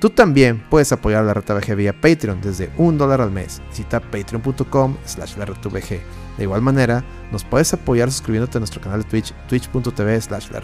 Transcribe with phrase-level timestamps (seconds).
[0.00, 3.60] Tú también puedes apoyar a la RTVG vía Patreon desde un dólar al mes.
[3.68, 6.00] Visita patreon.com slash la De
[6.38, 10.60] igual manera, nos puedes apoyar suscribiéndote a nuestro canal de Twitch, twitch.tv slash la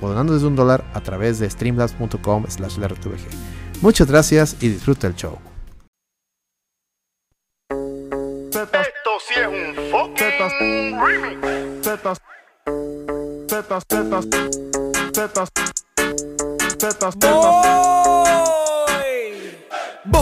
[0.00, 2.88] o donando desde un dólar a través de streamlabs.com slash la
[3.82, 5.38] Muchas gracias y disfruta el show.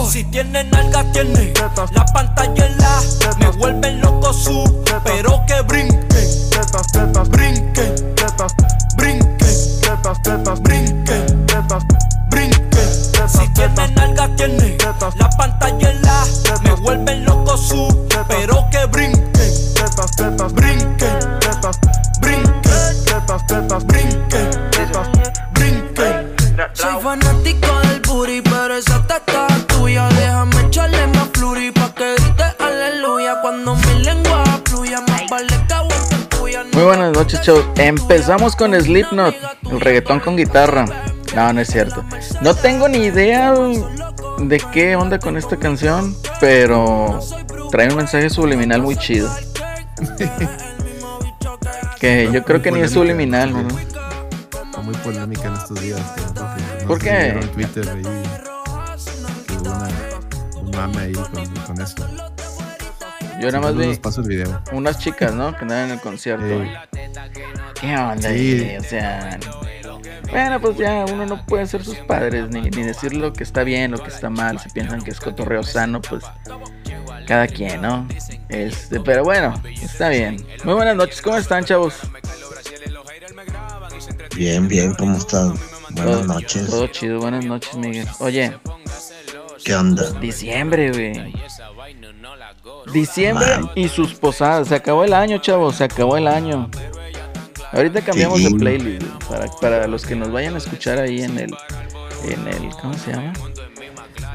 [0.09, 1.53] Si tiene nalga, tiene
[1.91, 3.01] la pantalla en la.
[3.37, 5.99] Me vuelven loco su, pero que brinque,
[6.57, 6.79] brinque,
[7.29, 7.93] brinque,
[10.61, 11.25] brinque,
[12.29, 12.81] brinque.
[13.27, 14.77] Si tiene nalga, tiene
[15.15, 16.25] la pantalla en la.
[16.63, 19.21] Me vuelven loco su, pero que brinque,
[20.07, 21.09] brinque, brinque,
[23.85, 24.41] brinque,
[25.53, 26.35] brinque.
[26.73, 29.48] Soy fanático del booty, pero esa teta
[36.79, 37.65] Muy buenas noches, chavos.
[37.75, 39.35] Empezamos con Slipknot,
[39.69, 40.85] el reggaetón con guitarra.
[41.35, 42.05] No, no es cierto.
[42.41, 43.53] No tengo ni idea
[44.37, 47.19] de qué onda con esta canción, pero
[47.69, 49.29] trae un mensaje subliminal muy chido.
[51.99, 53.67] que yo creo que ni es subliminal, ¿no?
[54.81, 55.99] muy polémica en estos días.
[56.87, 57.27] ¿Por qué?
[57.27, 58.03] En Twitter ahí
[59.45, 59.89] que hubo una,
[60.61, 62.07] un mame ahí con, con esto.
[63.39, 64.61] Yo nada más vi paso el video.
[64.71, 65.55] unas chicas, ¿no?
[65.55, 66.61] Que andaban en el concierto.
[67.79, 68.29] ¿Qué onda?
[68.29, 68.75] Sí.
[68.77, 69.39] O sea,
[70.29, 73.63] bueno, pues ya uno no puede ser sus padres ni, ni decir lo que está
[73.63, 74.59] bien, lo que está mal.
[74.59, 76.23] Si piensan que es cotorreo sano, pues
[77.25, 78.07] cada quien, ¿no?
[78.49, 80.45] Este, pero bueno, está bien.
[80.63, 81.95] Muy buenas noches, ¿cómo están, chavos?
[84.35, 85.53] Bien, bien, ¿cómo están?
[85.91, 86.67] Buenas noches.
[86.67, 88.07] Todo chido, buenas noches, Miguel.
[88.19, 88.57] Oye,
[89.63, 90.11] ¿qué onda?
[90.19, 91.33] Diciembre, güey.
[92.93, 94.67] Diciembre y sus posadas.
[94.67, 96.69] Se acabó el año, chavos, se acabó el año.
[97.71, 101.55] Ahorita cambiamos de playlist para, para los que nos vayan a escuchar ahí en el,
[102.25, 103.33] en el, ¿cómo se llama?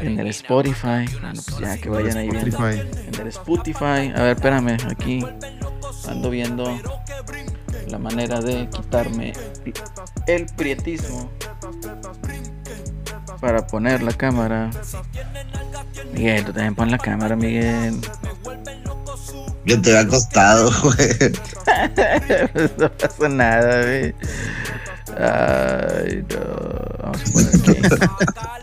[0.00, 1.04] En el Spotify.
[1.20, 2.68] Bueno, pues ya que vayan ahí viendo.
[2.68, 4.12] En el Spotify.
[4.14, 5.24] A ver, espérame, aquí
[6.08, 6.78] ando viendo
[7.88, 9.32] la manera de quitarme
[10.26, 11.30] el prietismo
[13.40, 14.70] para poner la cámara.
[16.12, 18.00] Miguel, tú también pon la cámara, Miguel.
[19.64, 21.32] Yo te había costado, güey.
[22.78, 24.14] no pasa nada, güey.
[25.16, 26.40] Ay, no.
[27.02, 27.94] Vamos a poner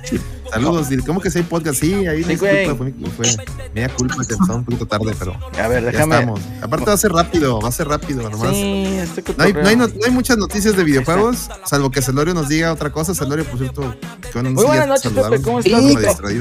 [0.03, 0.21] aquí.
[0.51, 1.79] Saludos, ¿cómo que si hay podcast?
[1.79, 5.33] Sí, ahí sí, disculpa, fue, fue media culpa que empezó un poquito tarde, pero.
[5.57, 6.11] A ver, déjame.
[6.11, 6.41] Ya estamos.
[6.61, 8.51] Aparte va a ser rápido, va a ser rápido, nomás.
[8.51, 12.33] Sí, este no, hay, no, hay no, hay, muchas noticias de videojuegos, salvo que Celorio
[12.33, 13.15] nos diga otra cosa.
[13.15, 13.95] Celorio, por cierto,
[14.35, 15.81] Muy buenas noches, Pepe, ¿cómo estás?
[15.81, 16.39] Sí,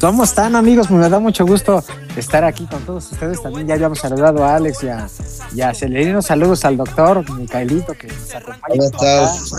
[0.00, 0.90] ¿Cómo están, amigos?
[0.90, 1.84] Me da mucho gusto
[2.16, 3.40] estar aquí con todos ustedes.
[3.40, 5.08] También ya habíamos saludado a Alex y a,
[5.54, 6.20] y a Celerino.
[6.20, 8.60] Saludos al doctor Micaelito que nos acompaña.
[8.68, 9.52] ¿Cómo estás?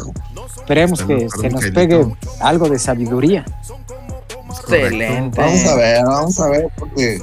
[0.57, 2.05] Esperemos que se nos pegue
[2.41, 3.45] algo de sabiduría.
[4.61, 5.39] Excelente.
[5.39, 7.19] Vamos a ver, vamos a ver, porque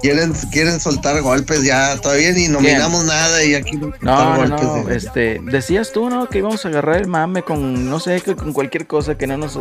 [0.00, 1.96] quieren, quieren soltar golpes ya.
[2.00, 6.28] Todavía ni nominamos nada y aquí no, no, no este, decías tú, ¿no?
[6.28, 9.58] Que íbamos a agarrar el mame con, no sé, con cualquier cosa que no nos,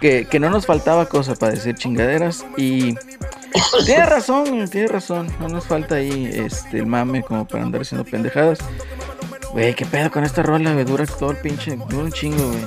[0.00, 2.94] que, que no nos faltaba cosa para decir chingaderas y
[3.84, 5.28] tienes razón, tienes razón.
[5.40, 8.58] No nos falta ahí este el mame como para andar haciendo pendejadas.
[9.52, 10.84] Güey, ¿qué pedo con esta rola, güey?
[10.84, 12.66] Dura todo el pinche, dura un chingo, güey.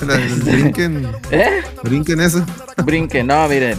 [0.44, 1.08] brinquen.
[1.30, 1.62] ¿Eh?
[1.82, 2.44] Brinquen eso.
[2.84, 3.78] Brinquen, no, miren.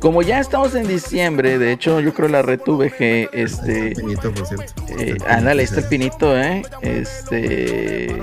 [0.00, 3.88] Como ya estamos en diciembre, de hecho, yo creo la red VG, este.
[3.88, 4.72] El pinito, por cierto.
[4.96, 6.62] Eh, ándale, ahí está el pinito, ¿eh?
[6.82, 8.16] Este.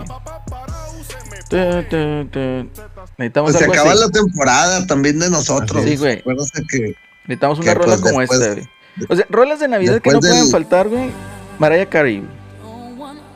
[3.18, 4.00] Necesitamos pues se acaba así.
[4.00, 5.84] la temporada también de nosotros.
[5.84, 6.20] Sí, güey.
[6.20, 6.96] Acuérdense que.
[7.28, 8.68] Necesitamos una que, rola pues, como después- esta, güey.
[9.10, 11.12] O sea, rolas de Navidad que no pueden faltar, güey.
[11.60, 12.24] Mariah Carey.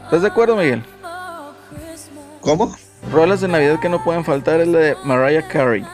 [0.10, 0.84] ¿Estás de acuerdo, Miguel?
[2.42, 2.76] ¿Cómo?
[3.12, 5.86] Rolas de Navidad que no pueden faltar es la de Mariah Carey.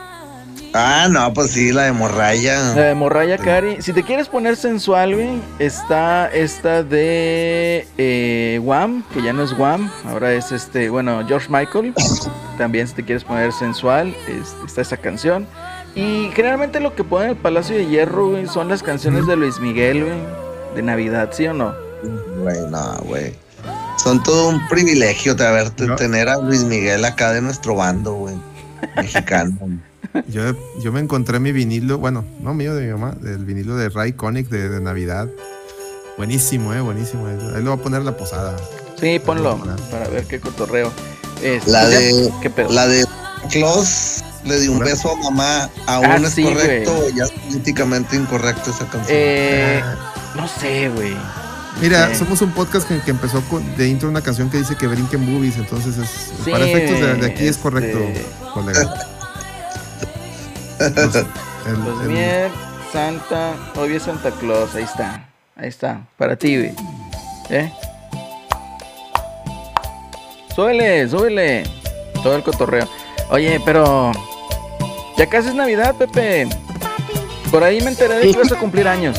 [0.74, 2.62] Ah, no, pues sí, la de La morraya.
[2.74, 3.82] de Mariah Carey.
[3.82, 9.52] Si te quieres poner sensual, güey, está esta de eh, Wham, que ya no es
[9.58, 11.94] Wham, ahora es este, bueno, George Michael.
[12.58, 15.46] También si te quieres poner sensual, es- está esa canción.
[15.94, 19.36] Y generalmente lo que ponen en el Palacio de Hierro, güey, son las canciones de
[19.38, 20.18] Luis Miguel, güey.
[20.76, 21.74] De Navidad, ¿sí o no?
[22.42, 23.34] Güey, no, güey.
[23.98, 25.96] Son todo un privilegio de No.
[25.96, 28.36] tener a Luis Miguel acá de nuestro bando, güey.
[28.96, 29.58] Mexicano.
[30.30, 30.44] Yo,
[30.82, 34.14] yo me encontré mi vinilo, bueno, no mío, de mi mamá, del vinilo de Ray
[34.14, 35.28] Connick de, de Navidad.
[36.18, 37.28] Buenísimo, eh, buenísimo.
[37.28, 38.56] Ahí lo voy a poner en la posada.
[38.98, 39.62] Sí, ponlo
[39.92, 40.90] para ver qué cotorreo.
[41.44, 42.70] Este, La de- ¿Qué pedo?
[42.72, 43.04] La de
[43.52, 45.70] Claus le dio un beso a mamá.
[45.86, 49.08] ¿Aún Ah, es sí, correcto o ya es políticamente incorrecto esa canción?
[49.10, 51.14] Eh, Ah, no sé, güey.
[51.82, 52.16] Mira, Sí.
[52.16, 55.26] somos un podcast que, que empezó con, de intro una canción que dice que brinquen
[55.26, 56.10] boobies, entonces es,
[56.46, 58.82] Sí, para efectos de, de aquí es correcto, este- colega.
[60.96, 62.52] Los- el- Los el-
[62.94, 65.28] Santa, obvio Santa Claus, ahí está.
[65.58, 66.74] Ahí está, para ti, güey.
[67.50, 67.72] ¿Eh?
[70.56, 71.64] Súbele, súbele.
[72.24, 72.88] Todo el cotorreo.
[73.30, 74.12] Oye, pero.
[75.18, 76.48] Ya casi es Navidad, Pepe.
[77.52, 79.18] Por ahí me enteré de que ibas a cumplir años.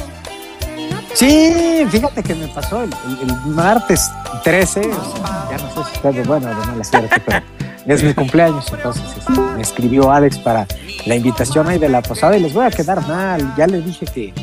[1.16, 2.90] Sí, fíjate que me pasó el,
[3.22, 4.10] el- el martes
[4.44, 4.82] 13, o
[5.16, 7.42] sea, ya no sé si está de bueno o de mala suerte, pero
[7.86, 10.66] es mi cumpleaños, entonces este, me escribió Alex para
[11.06, 14.04] la invitación ahí de la posada y les voy a quedar mal, ya les dije
[14.06, 14.34] que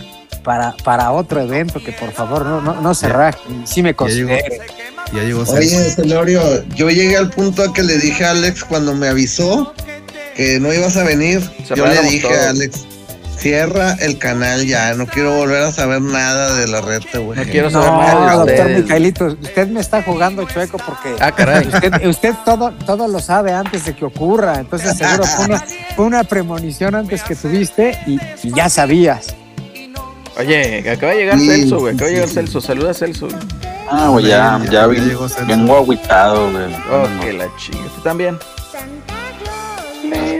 [0.43, 4.07] para, para otro evento que por favor no, no, no se rajen, sí me Ya
[4.07, 4.29] llegó.
[4.29, 4.61] consideren.
[5.13, 5.21] Ya
[5.53, 5.89] Oye.
[5.91, 6.41] Celorio,
[6.75, 9.73] yo llegué al punto a que le dije a Alex cuando me avisó
[10.35, 11.39] que no ibas a venir.
[11.75, 12.33] yo le dije todo.
[12.47, 12.85] a Alex,
[13.43, 17.37] cierra el canal ya, no quiero volver a saber nada de la reta, güey.
[17.37, 18.69] No quiero No, saber nada de doctor.
[18.81, 21.67] Micaelito, usted me está jugando chueco porque Ah, caray.
[21.67, 25.63] usted, usted todo, todo lo sabe antes de que ocurra, entonces seguro fue una,
[25.95, 29.35] fue una premonición antes que tuviste y, y ya sabías.
[30.37, 31.93] Oye, acaba de llegar Sí, Celso, güey.
[31.93, 32.35] Acaba de sí, llegar sí.
[32.35, 32.61] Celso.
[32.61, 33.39] Saluda a Celso, güey.
[33.91, 36.65] Ah, güey, ya, Ya- vi- llegó vengo agüitado, güey.
[36.91, 37.83] Oh, No, que la chinga.
[37.95, 38.39] ¿Tú también?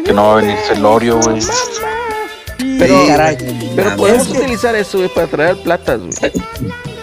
[0.05, 1.39] que no va a venir Celorio, güey.
[2.87, 3.35] Pero, Sí, caray.
[3.37, 6.31] güey, pero podemos utilizar eso, güey, para traer platas, güey.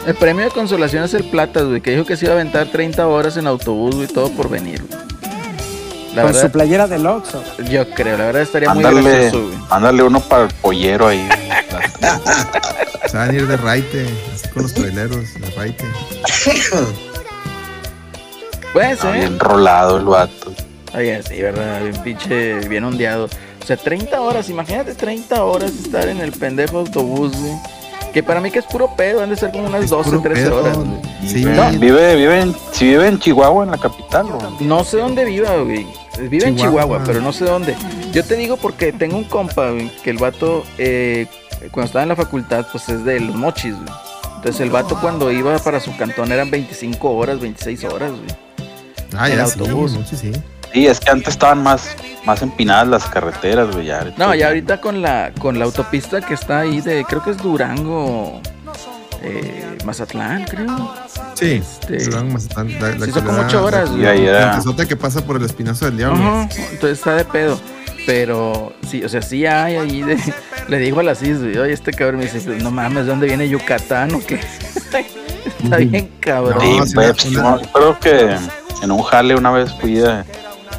[0.06, 2.66] El premio de consolación es el platas, güey, que dijo que se iba a aventar
[2.68, 5.00] 30 horas en autobús, güey, todo por venir, güey.
[6.14, 7.40] La con su playera del Oxxo.
[7.70, 9.58] yo creo, la verdad estaría muy gracioso, güey.
[9.70, 11.28] ándale uno para el pollero ahí.
[13.08, 15.84] Se van a ir de raite, así con los traileros, de raite.
[18.72, 19.20] Puede Está ser.
[19.20, 20.52] bien rolado el vato.
[20.94, 23.28] Oye, sí, verdad, bien pinche, bien ondeado.
[23.70, 27.52] O sea, 30 horas, imagínate 30 horas estar en el pendejo autobús, güey.
[28.12, 30.22] Que para mí que es puro pedo, han de ser como unas Es 12, puro
[30.22, 30.56] 13 pedo.
[30.56, 30.78] horas.
[31.24, 34.66] Sí, No, vive, vive en, si vive en Chihuahua, en la capital, güey.
[34.66, 35.86] No sé dónde viva, güey.
[36.18, 37.04] Vive en Chihuahua.
[37.06, 37.76] Pero no sé dónde.
[38.12, 41.28] Yo te digo porque tengo un compa, güey, que el vato, eh,
[41.70, 43.88] cuando estaba en la facultad, pues es de los mochis, güey.
[44.34, 48.22] Entonces el vato cuando iba para su cantón eran 25 horas, 26 horas, güey.
[49.16, 49.96] Ah, en ya sí, autobús.
[50.10, 50.32] sí.
[50.72, 53.86] Sí, es que antes estaban más, más empinadas las carreteras, güey.
[53.86, 57.30] Ya, No, ya ahorita con la, con la autopista que está ahí de, creo que
[57.30, 58.40] es Durango,
[59.22, 60.94] eh, Mazatlán, creo.
[61.34, 64.02] Sí, Este, Durán, Mazatlán, la, la sí, son como ocho horas, la- güey.
[64.04, 66.22] Y ahí era- la empezota que pasa por el espinazo del diablo.
[66.22, 67.60] Ajá, entonces está de pedo.
[68.06, 70.16] Pero sí, o sea, sí hay ahí de.
[70.68, 73.26] Le digo a la CIS, güey, oye, este cabrón me dice, no mames, ¿de dónde
[73.26, 74.36] viene Yucatán o qué?
[75.62, 76.60] está bien cabrón.
[76.60, 78.36] Sí, No, sí, pues, no, creo que
[78.82, 80.24] en un jale una vez fui de-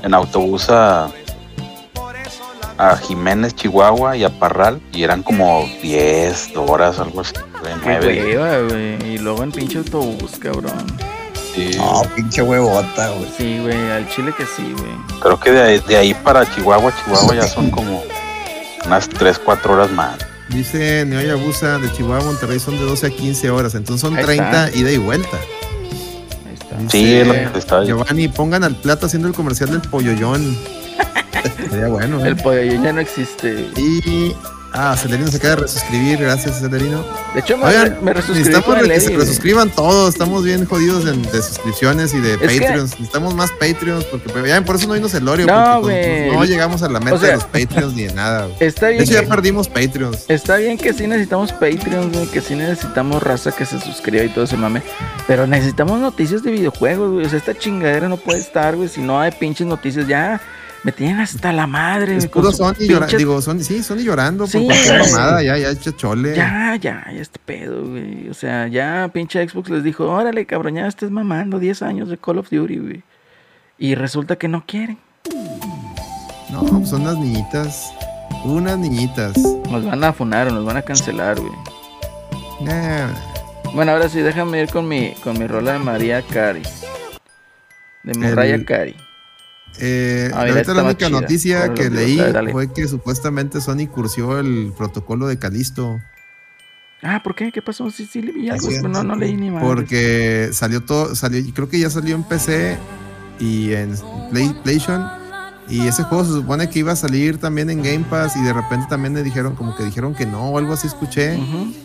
[0.04, 1.10] en autobús a,
[2.78, 7.34] a Jiménez, Chihuahua y a Parral y eran como 10 horas, algo así.
[7.34, 8.36] Qué nueve.
[8.38, 9.14] hueva, güey.
[9.14, 10.74] Y luego en pinche autobús, cabrón.
[11.54, 11.72] Sí.
[11.78, 13.28] No, pinche huevota, güey.
[13.38, 15.20] Sí, güey, al chile que sí, güey.
[15.20, 18.02] Creo que de ahí, de ahí para Chihuahua, Chihuahua ya son como
[18.86, 20.18] unas 3, 4 horas más.
[20.50, 24.18] Dice Neoya Busa de Chihuahua a Monterrey son de 12 a 15 horas, entonces son
[24.18, 24.78] Ahí 30 está.
[24.78, 25.38] ida y vuelta.
[26.86, 26.98] Está.
[26.98, 27.84] Dice Sí, es lo que diciendo.
[27.84, 30.58] Giovanni, pongan al plato haciendo el comercial del polloyón.
[31.70, 32.30] Sería bueno, ¿eh?
[32.30, 33.70] El pollo ya no existe.
[33.78, 34.34] Y.
[34.74, 37.04] Ah, Celerino se acaba de resuscribir, gracias Celerino.
[37.34, 41.22] De hecho, me, Oigan, me resuscribí necesitamos que se resuscriban todos, estamos bien jodidos en-
[41.24, 42.92] de suscripciones y de Patreons.
[42.92, 46.38] Necesitamos más Patreons, porque pues, ya por eso no vimos el Oreo, No, porque pues,
[46.40, 48.48] no llegamos a la meta O sea- de los Patreons ni de nada.
[48.62, 50.26] Está De bien, hecho, ya perdimos Patreons.
[50.30, 54.30] está bien que sí necesitamos Patreon, güey, que sí necesitamos raza que se suscriba y
[54.30, 54.82] todo ese mame.
[55.28, 57.26] Pero necesitamos noticias de videojuegos, güey.
[57.26, 60.08] O sea, esta chingadera no puede estar, güey, si no hay pinches noticias.
[60.08, 60.40] Ya
[60.84, 63.18] me tienen hasta la madre, Es puro Sony llorando.
[63.18, 66.36] Digo, Sony, sí, Sony llorando Sí, por cualquier mamada, ya, ya, chole.
[66.36, 68.30] Ya, ya, ya este pedo, güey.
[68.30, 72.18] O sea, ya pinche Xbox les dijo, órale, cabrón, ya estés mamando 10 años de
[72.18, 73.04] Call of Duty, güey.
[73.78, 74.98] Y resulta que no quieren.
[76.52, 77.94] No, son unas niñitas.
[78.44, 79.38] Unas niñitas.
[79.70, 81.54] Nos van a funar o nos van a cancelar, güey.
[82.62, 83.08] Nah,
[83.74, 86.62] Bueno, ahora sí, déjame ir con mi, con mi rola de María Cari.
[88.04, 88.96] De Mariah El- Cari.
[89.80, 91.22] Eh, Ah, mira, la única chida.
[91.22, 92.52] noticia que leí dale, dale.
[92.52, 96.00] fue que supuestamente Sony cursió el protocolo de Calisto.
[97.04, 97.52] Ah, ¿por qué?
[97.52, 97.90] ¿Qué pasó?
[97.90, 98.70] Sí, sí, le vi algo.
[98.88, 99.64] No, no leí ni más.
[99.64, 102.78] Porque salió todo, salió, creo que ya salió en PC
[103.40, 103.96] y en
[104.30, 105.04] Play- PlayStation.
[105.72, 108.52] Y ese juego se supone que iba a salir también en Game Pass y de
[108.52, 111.40] repente también le dijeron, como que dijeron que no o algo así escuché.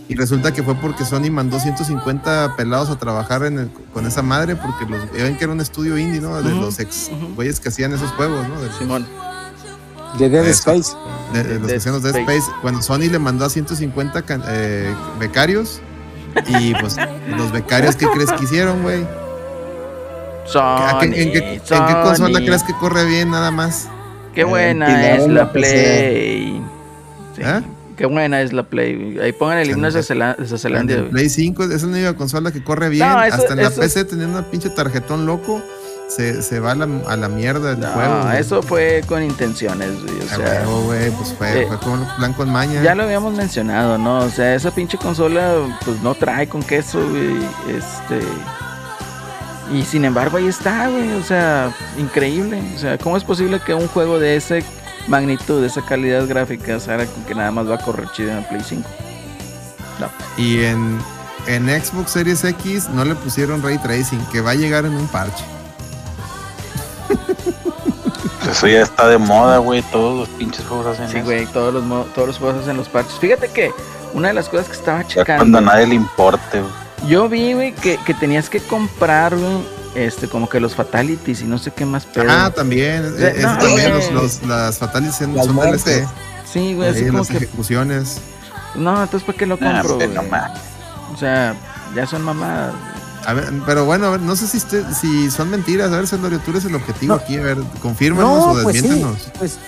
[0.09, 4.23] Y resulta que fue porque Sony mandó 150 pelados a trabajar en el- con esa
[4.23, 6.43] madre porque los ven que era un estudio indie, ¿no?
[6.43, 8.61] De los ex güeyes que hacían esos juegos, ¿no?
[8.61, 9.07] De, Simón.
[10.19, 10.73] De Dead Eso.
[10.73, 10.97] Space.
[11.33, 12.39] de- de los que hacían los Dead Space.
[12.39, 12.57] Space.
[12.63, 15.81] Bueno, Sony le mandó a 150 can- eh, becarios
[16.49, 16.97] y pues
[17.37, 19.07] los becarios, ¿qué crees que hicieron, güey?
[20.55, 23.89] ¿A qué- Sony, ¿En qué, en qué consola crees que corre bien nada más?
[24.35, 25.51] Qué buena es la.
[25.53, 26.63] Play.
[27.35, 27.63] Sí, ¿Eh?
[27.97, 29.19] Qué buena es la Play.
[29.23, 30.03] Ahí pongan el himno de
[31.01, 31.11] güey.
[31.13, 33.09] Play 5 es la única consola que corre bien.
[33.09, 35.63] No, eso- Hasta en la eso- PC teniendo una pinche tarjetón loco,
[36.09, 38.15] se, se va a la, a la mierda el juego.
[38.19, 38.39] No, güey.
[38.39, 40.19] eso fue con intenciones, güey.
[40.21, 42.83] O sea, huevo, güey, pues fue, eh, fue con plan con maña.
[42.83, 44.19] ya lo habíamos mencionado, ¿no?
[44.21, 47.37] O sea, esa pinche consola, pues no trae con queso, güey.
[47.75, 48.21] Este.
[49.73, 51.13] Y sin embargo, ahí está, güey.
[51.15, 52.63] O sea, increíble.
[52.75, 54.57] O sea, ¿cómo es posible que un juego de esa
[55.09, 58.45] magnitud, de esa calidad gráfica, sea que nada más va a correr chido en el
[58.45, 58.89] Play 5?
[60.01, 60.09] No.
[60.43, 60.99] Y en,
[61.47, 65.09] en Xbox Series X no le pusieron ray tracing, que va a llegar en un
[65.09, 65.45] parche.
[68.51, 69.83] Eso ya está de moda, güey.
[69.91, 71.25] Todos los pinches juegos hacen Sí, eso.
[71.25, 73.19] güey, todos los, todos los juegos hacen los parches.
[73.19, 73.73] Fíjate que
[74.15, 76.73] una de las cosas que estaba Ya cuando a checando, nadie le importe, güey.
[77.09, 79.59] Yo vi, güey, que, que tenías que comprar, güey,
[79.95, 82.27] este, como que los fatalities y no sé qué más pedo.
[82.29, 83.15] Ah, también.
[83.15, 85.85] O sea, eh, no, eso también los, los- las fatalities son, Las son muertes.
[85.85, 86.09] DLC.
[86.53, 88.19] sí, güey, así como las que, ejecuciones.
[88.75, 90.09] no, entonces ¿para qué lo Ah, compro, güey?
[90.09, 90.23] no.
[91.13, 91.55] O sea,
[91.95, 92.75] ya son mamadas.
[93.25, 95.91] A ver, pero bueno, a ver, no sé si, usted- si son mentiras.
[95.93, 97.21] A ver, Celorio, tú eres el objetivo No.
[97.23, 97.37] aquí.
[97.39, 99.29] A ver, confírmanos o pues sí, desmiéntanos.
[99.39, 99.59] pues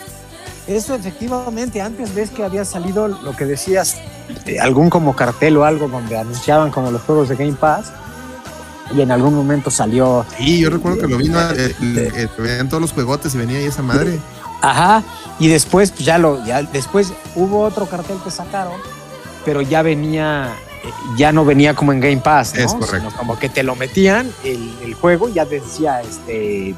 [0.66, 3.96] eso efectivamente, antes ves que había salido lo que decías,
[4.60, 7.86] algún como cartel o algo donde anunciaban como los juegos de Game Pass
[8.94, 12.68] y en algún momento salió, Sí, yo recuerdo que lo vino, eh, el- que venían
[12.68, 14.18] todos los juegotes y venía ahí esa madre.
[14.62, 15.02] ajá,
[15.38, 18.80] y después pues ya lo, ya después hubo otro cartel que sacaron,
[19.44, 20.54] pero ya venía,
[20.84, 22.60] eh, ya no venía como en Game Pass, ¿no?
[22.64, 22.96] Es correcto.
[23.10, 26.74] Sino como que te lo metían el, el juego, ya decía este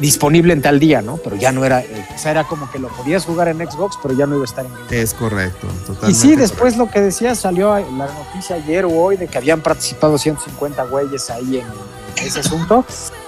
[0.00, 1.16] disponible en tal día, ¿no?
[1.18, 3.98] Pero ya no era, eh, o sea, era como que lo podías jugar en Xbox,
[4.02, 4.72] pero ya no iba a estar en.
[4.90, 6.14] Es correcto, Y totalmente.
[6.20, 10.18] sí, después lo que decía salió la noticia ayer o hoy de que habían participado
[10.18, 11.66] 150 güeyes ahí en
[12.26, 12.84] ese asunto.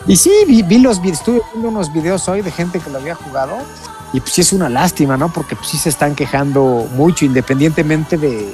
[0.07, 3.15] Y sí, vi, vi los estuve viendo unos videos hoy de gente que lo había
[3.15, 3.57] jugado.
[4.13, 5.33] Y pues sí es una lástima, ¿no?
[5.33, 8.53] Porque pues sí se están quejando mucho, independientemente de, de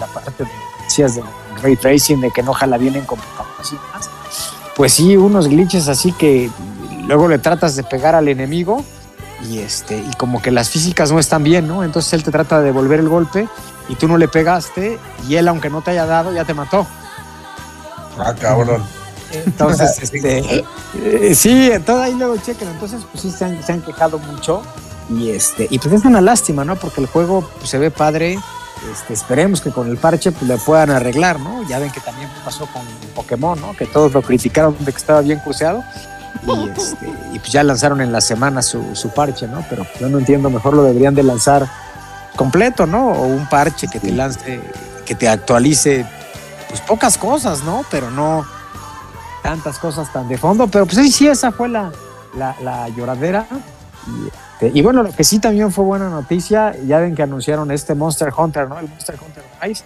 [0.00, 0.50] la parte de
[0.84, 1.22] decías de
[1.60, 4.10] ray tracing, de que no jala bien en computadoras y demás.
[4.76, 6.50] Pues sí, unos glitches así que
[7.06, 8.84] luego le tratas de pegar al enemigo
[9.48, 11.84] y este y como que las físicas no están bien, ¿no?
[11.84, 13.48] Entonces él te trata de devolver el golpe
[13.88, 14.98] y tú no le pegaste
[15.28, 16.86] y él aunque no te haya dado ya te mató.
[18.18, 18.82] Ah, cabrón.
[19.32, 22.68] Entonces, este, eh, sí, entonces ahí luego chequen.
[22.68, 24.62] Entonces, pues sí se han, se han quejado mucho
[25.10, 26.76] y este y pues es una lástima, ¿no?
[26.76, 28.38] Porque el juego pues, se ve padre.
[28.92, 31.66] Este, esperemos que con el parche pues le puedan arreglar, ¿no?
[31.66, 32.82] Ya ven que también pasó con
[33.14, 33.74] Pokémon, ¿no?
[33.74, 35.82] Que todos lo criticaron de que estaba bien cruceado
[36.44, 39.64] y, este, y pues ya lanzaron en la semana su, su parche, ¿no?
[39.68, 41.68] Pero yo no entiendo, mejor lo deberían de lanzar
[42.36, 43.08] completo, ¿no?
[43.08, 44.60] O un parche que te lance,
[45.04, 46.06] que te actualice,
[46.68, 47.84] pues pocas cosas, ¿no?
[47.90, 48.46] Pero no
[49.42, 51.92] tantas cosas tan de fondo, pero pues sí, sí, esa fue la,
[52.36, 53.46] la, la lloradera.
[54.06, 57.70] Y, este, y bueno, lo que sí también fue buena noticia, ya ven que anunciaron
[57.70, 58.78] este Monster Hunter, ¿no?
[58.78, 59.84] El Monster Hunter Rise,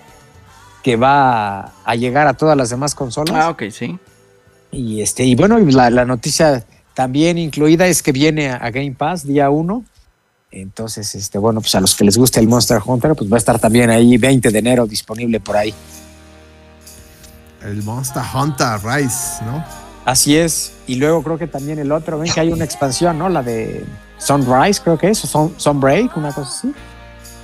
[0.83, 3.35] que va a, a llegar a todas las demás consolas.
[3.35, 3.99] Ah, ok, sí.
[4.73, 9.27] Y este, y bueno, la, la noticia también incluida es que viene a, Game Pass
[9.27, 9.85] día 1.
[10.53, 13.39] Entonces, este, bueno, pues a los que les guste el Monster Hunter, pues va a
[13.39, 15.73] estar también ahí 20 de enero disponible por ahí.
[17.65, 19.65] El Monster Hunter Rise, ¿no?
[20.05, 20.73] Así es.
[20.87, 23.29] Y luego creo que también el otro, ven que hay una expansión, ¿no?
[23.29, 23.85] La de
[24.19, 26.73] Sunrise, creo que es, o Sun, Sunbreak, una cosa así.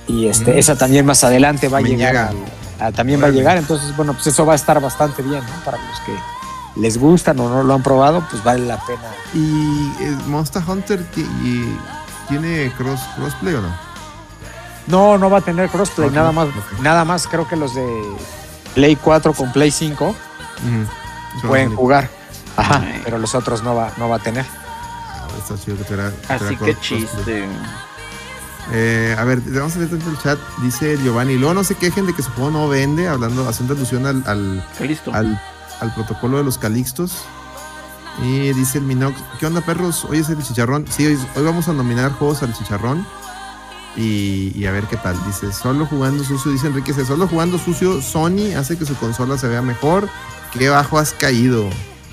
[0.07, 0.57] Y este, Mm.
[0.57, 2.31] esa también más adelante va a llegar.
[2.79, 3.57] a- también va a llegar.
[3.57, 5.65] Entonces, bueno, pues eso va a estar bastante bien, ¿no?
[5.65, 6.13] Para los que
[6.79, 9.01] les gustan o no lo han probado, pues vale la pena.
[9.33, 11.03] Y el Monster Hunter
[12.27, 13.75] tiene cross, crossplay o no?
[14.87, 16.47] No, no va a tener crossplay, nada más,
[16.81, 17.85] nada más creo que los de
[18.73, 21.47] Play 4 con Play 5 Ujú.
[21.47, 22.09] pueden jugar.
[22.55, 23.01] Ajá, Ay.
[23.03, 24.45] pero los otros no va, no va a tener.
[24.49, 27.47] Ah, está chido que tuviera- Así que chiste.
[28.73, 30.39] Eh, a ver, vamos a leer tanto el chat.
[30.61, 34.05] Dice Giovanni, luego no se quejen de que su juego no vende, hablando, haciendo alusión
[34.05, 35.13] al, al, Listo.
[35.13, 35.41] al,
[35.79, 37.13] al protocolo de los Calixtos.
[38.23, 40.05] Y dice el Minox, ¿qué onda perros?
[40.05, 40.85] Hoy es el chicharrón.
[40.89, 43.05] Sí, hoy, hoy vamos a nominar juegos al chicharrón.
[43.95, 45.15] Y, y a ver qué tal.
[45.25, 49.37] Dice, solo jugando sucio, dice Enrique, dice, solo jugando sucio, Sony hace que su consola
[49.37, 50.09] se vea mejor.
[50.53, 51.69] Qué bajo has caído.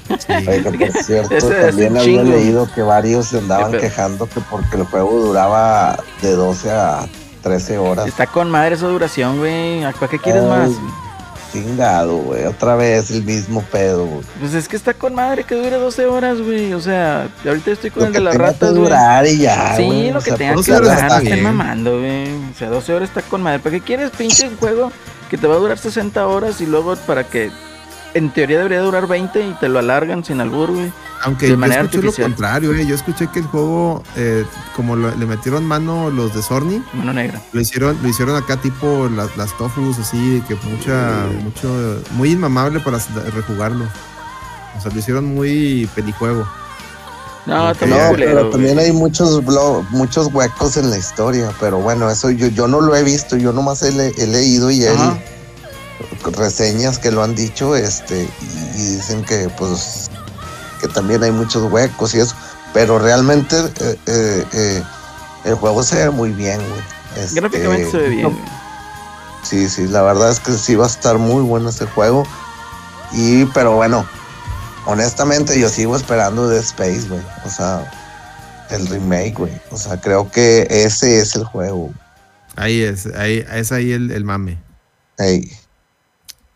[0.09, 0.33] Sí.
[0.49, 2.37] Oiga, por cierto, Ese también había chingo.
[2.37, 7.06] leído que varios se andaban quejando que porque el juego duraba de 12 a
[7.42, 8.06] 13 horas.
[8.06, 9.83] Está con madre esa duración, güey.
[9.83, 10.71] ¿Para qué quieres Ay, más?
[11.54, 12.44] Chingado, güey.
[12.46, 14.23] Otra vez el mismo pedo, güey.
[14.40, 16.73] Pues es que está con madre que dure 12 horas, güey.
[16.75, 18.82] O sea, ahorita estoy con Lo el que de las tenga que ratas, güey.
[18.82, 20.11] durar y ya, Sí, güey.
[20.11, 22.26] lo O que sea, tenga 12 que durar, no estén mamando, güey.
[22.34, 23.61] O sea, 12 horas está con madre.
[23.61, 24.90] ¿Para qué quieres pinche un juego
[25.30, 27.50] que te va a durar 60 horas y luego para que
[28.14, 30.92] en teoría debería durar 20 y te lo alargan sin albur, güey?
[31.25, 32.30] Aunque de yo manera escuché artificial.
[32.30, 32.87] lo contrario, eh.
[32.87, 34.44] yo escuché que el juego, eh,
[34.76, 37.40] como lo- le metieron mano los de Sony, Mano negra.
[37.52, 42.80] lo hicieron, lo hicieron acá tipo las, las tofus, así, que mucha, mucho, muy inmamable
[42.80, 42.99] para
[43.35, 43.85] rejugarlo.
[44.76, 46.47] O sea, lo hicieron muy pelijuego.
[47.47, 51.50] No, muy No, culero, pero también hay muchos blo- muchos huecos en la historia.
[51.61, 53.37] Pero bueno, eso yo, yo no lo he visto.
[53.37, 54.88] Yo nomás he, le- he leído y he.
[56.36, 60.10] Reseñas que lo han dicho este y, y dicen que pues
[60.80, 62.34] que también hay muchos huecos y eso.
[62.72, 64.82] Pero realmente eh, eh, eh,
[65.44, 67.24] el juego se ve muy bien, güey.
[67.24, 68.38] Este, Gráficamente se ve bien.
[69.42, 72.26] Sí, sí, la verdad es que sí va a estar muy bueno este juego.
[73.12, 74.04] Y, pero bueno,
[74.86, 77.22] honestamente yo sigo esperando The Space, güey.
[77.44, 77.90] O sea,
[78.70, 79.52] el remake, güey.
[79.70, 81.92] O sea, creo que ese es el juego.
[82.56, 84.58] Ahí es, ahí, es ahí el, el mame.
[85.18, 85.50] Ey,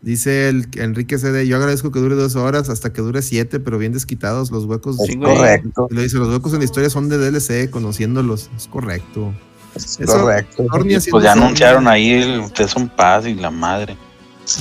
[0.01, 3.77] Dice el Enrique CD, yo agradezco que dure dos horas hasta que dure siete, pero
[3.77, 4.97] bien desquitados los huecos.
[5.01, 8.49] es correcto, Lo dice, los huecos en la historia son de DLC, conociéndolos.
[8.55, 9.33] Es correcto.
[9.75, 10.65] es Eso- correcto.
[11.11, 13.97] Pues ya anunciaron ahí el Ustedes son paz y la madre.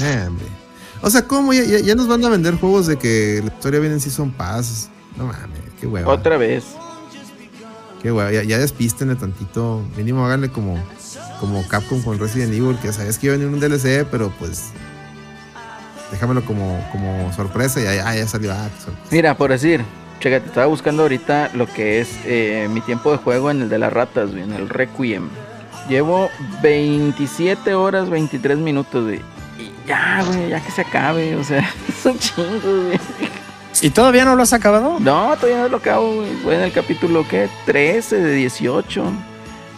[0.02, 0.46] Eh, hombre.
[1.02, 1.52] O sea, ¿cómo?
[1.52, 4.32] Ya, ya- ya nos van a vender juegos de que la historia viene en Season
[4.32, 4.90] Pass.
[5.16, 6.12] No mames, qué hueva.
[6.12, 6.64] Otra vez.
[8.02, 8.32] Qué hueva.
[8.32, 9.82] Ya, ya despístenle tantito.
[9.96, 10.82] Mínimo háganle como,
[11.38, 14.64] como Capcom con Resident Evil, que sabes que iba a venir un DLC, pero pues.
[16.10, 18.52] Déjamelo como, como sorpresa y ya, ya, ya salió.
[18.52, 18.92] Ah, qué.
[19.14, 19.84] Mira, por decir,
[20.20, 23.78] chécate, estaba buscando ahorita lo que es eh, mi tiempo de juego en el de
[23.78, 25.28] las ratas, güey, en el Requiem.
[25.88, 26.28] Llevo
[26.62, 29.20] 27 horas, 23 minutos, güey.
[29.58, 33.00] Y ya, güey, ya que se acabe, o sea, es un chingo, güey.
[33.80, 34.98] ¿Y todavía no lo has acabado?
[34.98, 36.34] No, todavía no lo acabo, güey.
[36.42, 37.48] Voy en el capítulo, ¿qué?
[37.66, 39.04] 13 de 18.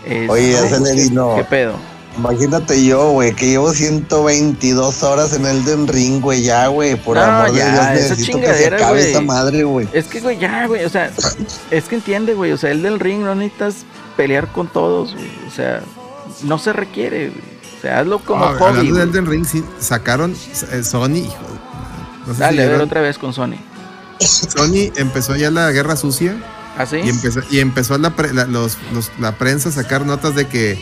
[0.07, 1.35] Es- Oye, no, Celerino.
[1.37, 1.74] ¿Qué pedo?
[2.18, 6.96] Imagínate yo, güey, que llevo 122 horas en Elden Ring, güey, ya, güey.
[6.96, 9.88] Por No, amor ya, de Dios, esa necesito que se chingadera, acabe esta madre, güey.
[9.92, 11.11] Es que, güey, ya, güey, o sea,
[11.70, 13.85] es que entiende, güey, o sea, el del ring no necesitas
[14.16, 15.83] pelear con todos, güey, o sea,
[16.42, 17.42] no se requiere, güey.
[17.79, 18.79] O sea, hazlo como Ah, hobby.
[18.81, 19.03] hablando de.
[19.05, 20.33] Elden Ring, sí, sacaron
[20.73, 21.16] eh, Sony.
[21.16, 23.57] hijo de- no sé si Dale, a ver otra vez con Sony.
[24.20, 26.37] Sony empezó ya la guerra sucia.
[26.77, 26.96] ¿Así?
[26.96, 30.46] Y empezó, y empezó la, pre- la- los- los- la prensa a sacar notas de
[30.46, 30.79] que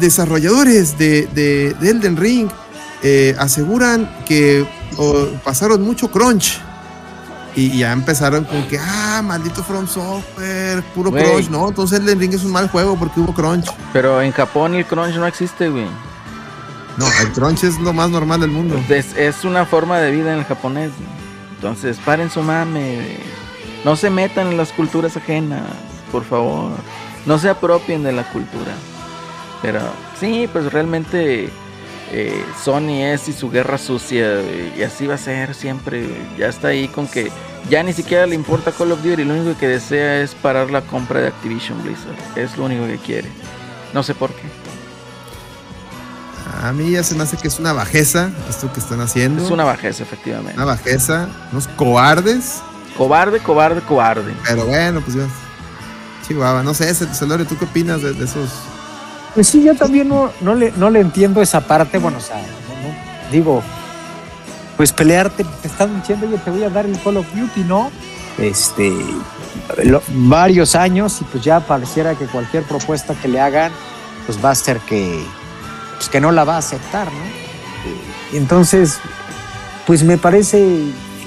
[0.00, 2.48] desarrolladores de, de- de Elden Ring
[3.02, 6.60] eh, aseguran que oh, pasaron mucho crunch.
[7.56, 11.48] Y, y ya empezaron con que, ah, maldito From Software, puro crunch.
[11.48, 13.66] No, entonces Elden Ring es un mal juego porque hubo crunch.
[13.92, 15.86] Pero en Japón el crunch no existe, güey.
[16.96, 18.80] No, el crunch es lo más normal del mundo.
[18.88, 20.90] Es, es una forma de vida en el japonés.
[21.56, 23.18] Entonces, paren su mame.
[23.84, 25.62] No se metan en las culturas ajenas,
[26.12, 26.72] por favor.
[27.26, 28.72] No se apropien de la cultura.
[29.62, 29.80] Pero
[30.18, 31.50] sí, pues realmente
[32.12, 34.40] eh, Sony es y su guerra sucia.
[34.76, 36.06] y así va a ser siempre.
[36.38, 37.30] Ya está ahí con que
[37.68, 39.24] ya ni siquiera le importa Call of Duty.
[39.24, 42.16] Lo único que desea es parar la compra de Activision Blizzard.
[42.36, 43.28] Es lo único que quiere.
[43.92, 44.42] No sé por qué.
[46.62, 49.44] A mí ya se me hace que es una bajeza esto que están haciendo.
[49.44, 50.54] Es una bajeza, efectivamente.
[50.56, 52.62] una bajeza, unos cobardes.
[52.96, 54.34] Cobarde, cobarde, cobarde.
[54.46, 55.26] Pero bueno, pues ya.
[56.26, 58.50] Chihuahua, no sé, Celorio, ¿tú qué opinas de, de esos?
[59.38, 61.98] Pues sí, yo también no, no, le, no le entiendo esa parte.
[61.98, 62.42] Bueno, o sea,
[63.30, 63.62] digo,
[64.76, 67.92] pues pelearte, te están diciendo, oye, te voy a dar el Call of Duty, ¿no?
[68.36, 68.92] Este,
[70.08, 73.70] varios años y pues ya pareciera que cualquier propuesta que le hagan,
[74.26, 75.24] pues va a ser que,
[75.94, 78.32] pues que no la va a aceptar, ¿no?
[78.32, 78.98] Y entonces,
[79.86, 80.80] pues me parece,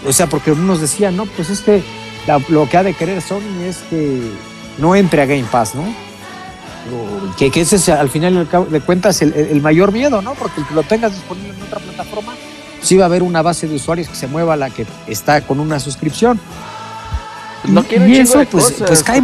[0.05, 1.81] o sea, porque unos decían, no, pues es que
[2.49, 4.33] lo que ha de querer Sony es que
[4.79, 6.10] no entre a Game Pass, ¿no?
[7.37, 10.33] Que, que ese es al final de cuentas el, el mayor miedo, ¿no?
[10.35, 12.33] Porque el que lo tengas disponible en otra plataforma,
[12.81, 15.41] sí va a haber una base de usuarios que se mueva a la que está
[15.41, 16.39] con una suscripción.
[17.65, 19.21] No Y- y eso, pues- cosas, pues cae-.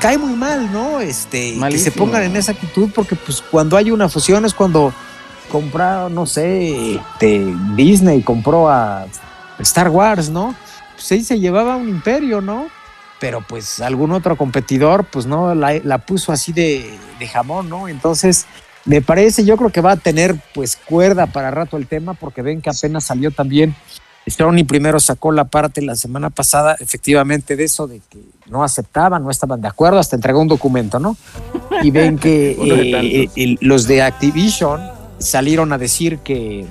[0.00, 1.00] Cae muy mal, ¿no?
[1.00, 4.92] Este, que se pongan en esa actitud, porque pues cuando hay una fusión es cuando
[5.50, 9.06] compraron, no sé, este, Disney compró a
[9.58, 10.54] Star Wars, ¿no?
[10.94, 12.66] pues ahí se llevaba un imperio, ¿no?
[13.24, 17.88] Pero pues algún otro competidor, pues no, la, la puso así de, de jamón, ¿no?
[17.88, 18.44] Entonces,
[18.84, 22.42] me parece, yo creo que va a tener pues cuerda para rato el tema, porque
[22.42, 23.74] ven que apenas salió también.
[24.26, 29.24] Sony primero sacó la parte la semana pasada, efectivamente, de eso de que no aceptaban,
[29.24, 31.16] no estaban de acuerdo, hasta entregó un documento, ¿no?
[31.82, 34.82] Y ven que eh, los de Activision
[35.16, 36.66] salieron a decir que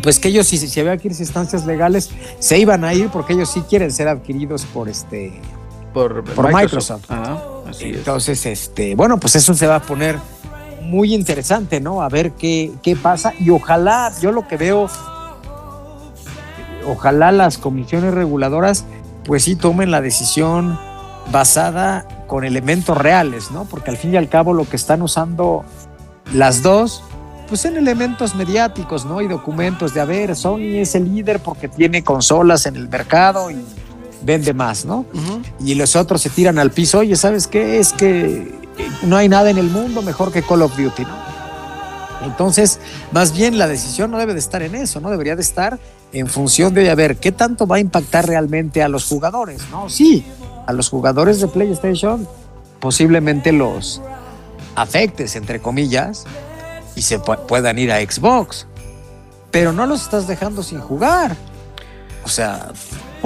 [0.00, 3.08] pues que ellos si, si había que irse a instancias legales se iban a ir
[3.08, 5.40] porque ellos sí quieren ser adquiridos por este
[5.96, 7.10] Por, Por Microsoft.
[7.10, 7.96] Ajá, así es.
[7.96, 10.18] entonces, este, bueno, pues eso se va a poner
[10.82, 12.02] muy interesante, ¿no?
[12.02, 13.32] A ver qué, qué pasa.
[13.40, 14.90] Y ojalá, yo lo que veo,
[16.86, 18.84] ojalá las comisiones reguladoras,
[19.24, 20.78] pues sí tomen la decisión
[21.32, 23.64] basada con elementos reales, ¿no?
[23.64, 25.64] Porque al fin y al cabo lo que están usando
[26.34, 27.04] las dos,
[27.48, 29.22] pues en elementos mediáticos, ¿no?
[29.22, 33.50] Y documentos de, a ver, Sony es el líder porque tiene consolas en el mercado
[33.50, 33.64] y
[34.26, 35.06] vende más, ¿no?
[35.60, 36.98] Y los otros se tiran al piso.
[36.98, 37.78] Oye, ¿sabes qué?
[37.78, 38.52] Es que
[39.02, 41.26] no hay nada en el mundo mejor que Call of Duty, ¿no?
[42.24, 42.80] Entonces,
[43.12, 45.10] más bien la decisión no debe de estar en eso, ¿no?
[45.10, 45.78] Debería de estar
[46.12, 49.88] en función de, a ver, ¿qué tanto va a impactar realmente a los jugadores, ¿no?
[49.88, 50.24] Sí,
[50.66, 52.26] a los jugadores de PlayStation
[52.80, 54.00] posiblemente los
[54.74, 56.24] afectes, entre comillas,
[56.96, 58.66] y se pu- puedan ir a Xbox,
[59.50, 61.36] pero no los estás dejando sin jugar.
[62.24, 62.72] O sea,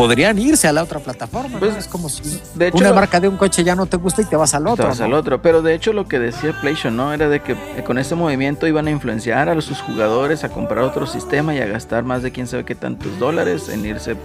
[0.01, 1.59] podrían irse a la otra plataforma, ¿no?
[1.59, 2.23] Pues, Es como si
[2.55, 4.65] De hecho, una marca de un coche ya no te gusta y te vas al
[4.65, 4.89] te otro.
[4.89, 5.05] vas ¿no?
[5.05, 5.43] al otro.
[5.43, 7.13] Pero de hecho lo que decía PlayStation, ¿no?
[7.13, 10.85] Era de que eh, con este movimiento iban a influenciar a sus jugadores a comprar
[10.85, 14.17] otro sistema y a gastar más de quién sabe qué tantos dólares en irse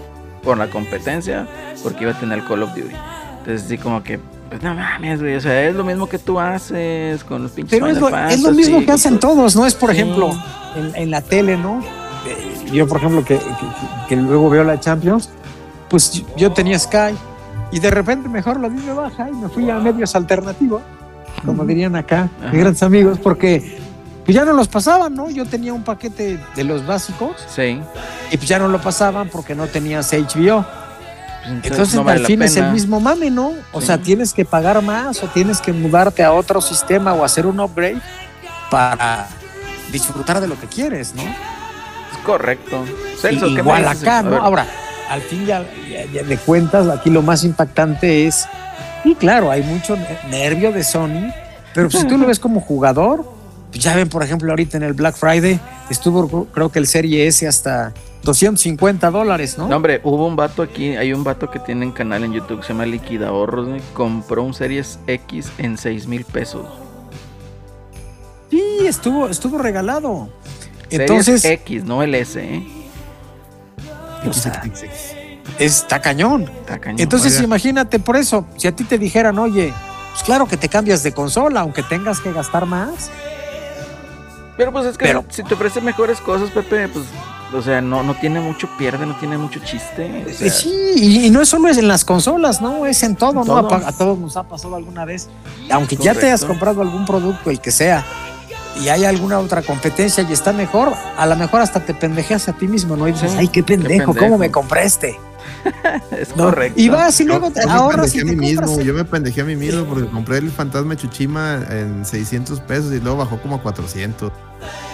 [0.42, 1.46] por la competencia
[1.82, 2.94] porque iba a tener Call of Duty.
[3.40, 6.40] Entonces sí como que, pues no mames, güey, o sea, es lo mismo que tú
[6.40, 9.34] haces con los pinches Pero es lo, es lo mismo que hacen todo.
[9.34, 9.66] todos, ¿no?
[9.66, 9.96] Es, por Sí.
[10.00, 10.30] ejemplo,
[10.74, 11.80] en, en la tele, ¿no?
[12.26, 13.44] Eh, Yo, por ejemplo, que, que-
[14.08, 15.28] que luego veo la Champions,
[15.88, 17.14] pues yo- tenía Sky
[17.72, 20.82] y de repente mejor lo di de baja y me fui a medios alternativos,
[21.44, 22.50] como dirían acá, Ajá.
[22.50, 23.78] mis grandes amigos, porque
[24.24, 25.30] pues ya no los pasaban, ¿no?
[25.30, 27.80] Yo tenía un paquete de los básicos Sí.
[28.32, 30.64] y pues ya no lo pasaban porque no tenías HBO.
[31.48, 33.52] Entonces, no vale al fin es el mismo mame, ¿no?
[33.70, 33.86] O Sí.
[33.86, 37.60] sea, tienes que pagar más o tienes que mudarte a otro sistema o hacer un
[37.60, 38.00] upgrade
[38.68, 39.28] para
[39.92, 41.22] disfrutar de lo que quieres, ¿no?
[41.22, 42.84] Es correcto.
[43.20, 44.36] Celso, Y- ¿qué me igual acá, ¿no?
[44.38, 44.66] Ahora,
[45.08, 48.46] al fin ya, ya- ya de cuentas, aquí lo más impactante es,
[49.04, 51.32] y claro, hay mucho ne- nervio de Sony,
[51.74, 53.24] pero pues, si tú lo ves como jugador,
[53.70, 57.26] pues ya ven, por ejemplo, ahorita en el Black Friday estuvo, creo que el Serie
[57.26, 57.92] S hasta
[58.22, 59.68] 250 dólares, ¿no?
[59.68, 62.60] No, hombre, hubo un vato aquí, hay un vato que tiene un canal en YouTube
[62.60, 66.66] que se llama Liquida Ahorros, compró un Series X en 6 mil pesos.
[68.50, 70.28] Sí, estuvo, estuvo regalado.
[70.88, 72.62] Series Entonces, X, no el S, ¿eh?
[74.28, 74.62] O sea,
[75.58, 76.42] está cañón.
[76.60, 77.00] Está cañón.
[77.00, 77.44] Entonces, Oiga.
[77.44, 79.72] imagínate por eso, si a ti te dijeran, oye,
[80.12, 83.10] pues claro que te cambias de consola, aunque tengas que gastar más.
[84.56, 87.04] Pero pues es que pero- si te ofrece mejores cosas, Pepe, pues,
[87.54, 90.24] o sea, no, no tiene mucho pierde, no tiene mucho chiste.
[90.26, 92.86] o sea, sí, y, y no es solo es en las consolas, ¿no?
[92.86, 93.44] Es en todo, ¿no?
[93.44, 93.74] todo.
[93.74, 95.28] A, todos nos ha pasado alguna vez.
[95.70, 98.04] Aunque ya te hayas comprado algún producto, el que sea,
[98.80, 102.52] y hay alguna otra competencia y está mejor, a lo mejor hasta te pendejeas a
[102.52, 103.08] ti mismo, ¿no?
[103.08, 104.14] Y dices, ay, qué pendejo, pendejo.
[104.14, 105.18] ¿cómo me compré este?
[106.10, 106.44] es ¿No?
[106.44, 106.80] correcto.
[106.80, 108.86] Y vas y luego te Yo me ahorras y pendejé a mí mismo, compras.
[108.86, 113.00] yo me pendejé a mí mismo porque compré el fantasma Chuchima en 600 pesos y
[113.00, 114.32] luego bajó como a 400.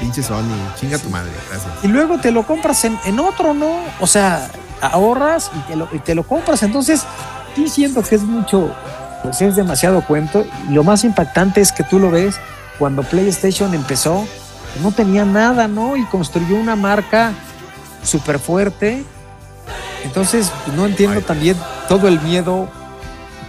[0.00, 0.42] Pinche Sony,
[0.78, 1.72] chinga tu madre, gracias.
[1.82, 3.76] y luego te lo compras en, en otro, ¿no?
[4.00, 6.62] O sea, ahorras y te, lo, y te lo compras.
[6.62, 7.04] Entonces,
[7.54, 8.74] sí siento que es mucho,
[9.22, 10.44] pues es demasiado cuento.
[10.68, 12.36] Y lo más impactante es que tú lo ves
[12.82, 14.26] cuando PlayStation empezó,
[14.82, 15.96] no tenía nada, ¿no?
[15.96, 17.32] Y construyó una marca
[18.02, 19.04] súper fuerte.
[20.02, 21.24] Entonces, pues, no entiendo Ay.
[21.24, 21.56] también
[21.88, 22.68] todo el miedo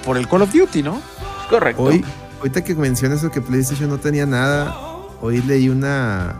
[0.05, 0.97] por el Call of Duty, ¿no?
[0.97, 1.81] Es correcto.
[1.81, 2.05] Hoy,
[2.37, 4.77] ahorita que mencionas eso que PlayStation no tenía nada,
[5.19, 6.39] hoy leí una,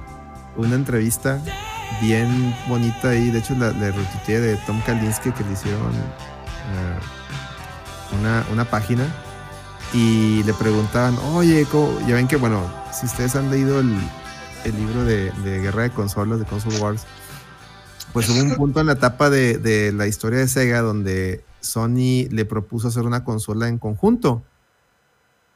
[0.55, 1.39] una entrevista
[1.99, 6.99] bien bonita ahí, de hecho la, la retuiteé de Tom Kalinske que le hicieron eh,
[8.19, 9.07] una, una página
[9.93, 13.95] y le preguntaban, oye, ¿cómo-?" ya ven que bueno, si ustedes han leído el,
[14.65, 17.03] el libro de, de Guerra de Consolas, de Console Wars,
[18.11, 22.27] pues hubo un punto en la etapa de, de la historia de Sega donde Sony
[22.29, 24.43] le propuso hacer una consola en conjunto.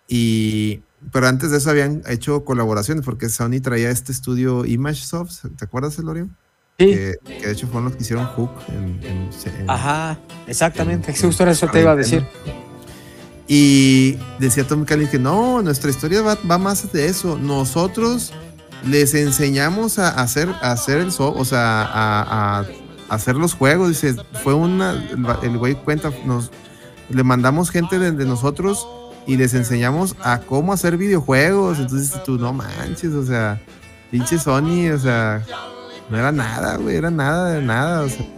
[0.08, 5.65] Y, pero antes de eso habían hecho colaboraciones porque Sony traía este estudio ImageSoft, ¿te
[5.65, 6.30] acuerdas, Elorio?
[6.78, 11.12] Que, que de hecho fueron los que hicieron Hook en, en- en- Ajá, exactamente.
[11.12, 12.26] en- Justo eso te iba a decir.
[13.47, 17.38] Y decía Tom Callis que no, nuestra historia va, va más de eso.
[17.38, 18.33] Nosotros
[18.86, 22.65] les enseñamos a hacer, a hacer el software, o sea,
[23.10, 23.89] hacer los juegos.
[23.89, 24.91] Dice, fue una,
[25.41, 26.51] el güey cuenta, nos,
[27.10, 28.86] le mandamos gente de nosotros
[29.25, 31.79] y les enseñamos a cómo hacer videojuegos.
[31.79, 33.62] Entonces tú, no manches, o sea,
[34.12, 35.43] pinche Sony, o sea,
[36.10, 38.37] no era nada, güey, era nada de nada, o sea.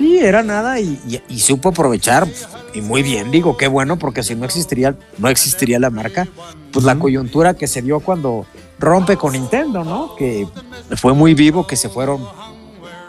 [0.00, 2.26] Sí, era nada y, y- y supo aprovechar
[2.72, 6.26] y muy bien, digo, qué bueno, porque si no existiría, no existiría la marca,
[6.72, 8.46] pues la coyuntura que se dio cuando
[8.78, 10.16] rompe con Nintendo, ¿no?
[10.16, 10.48] Que
[10.96, 12.26] fue muy vivo, que se fueron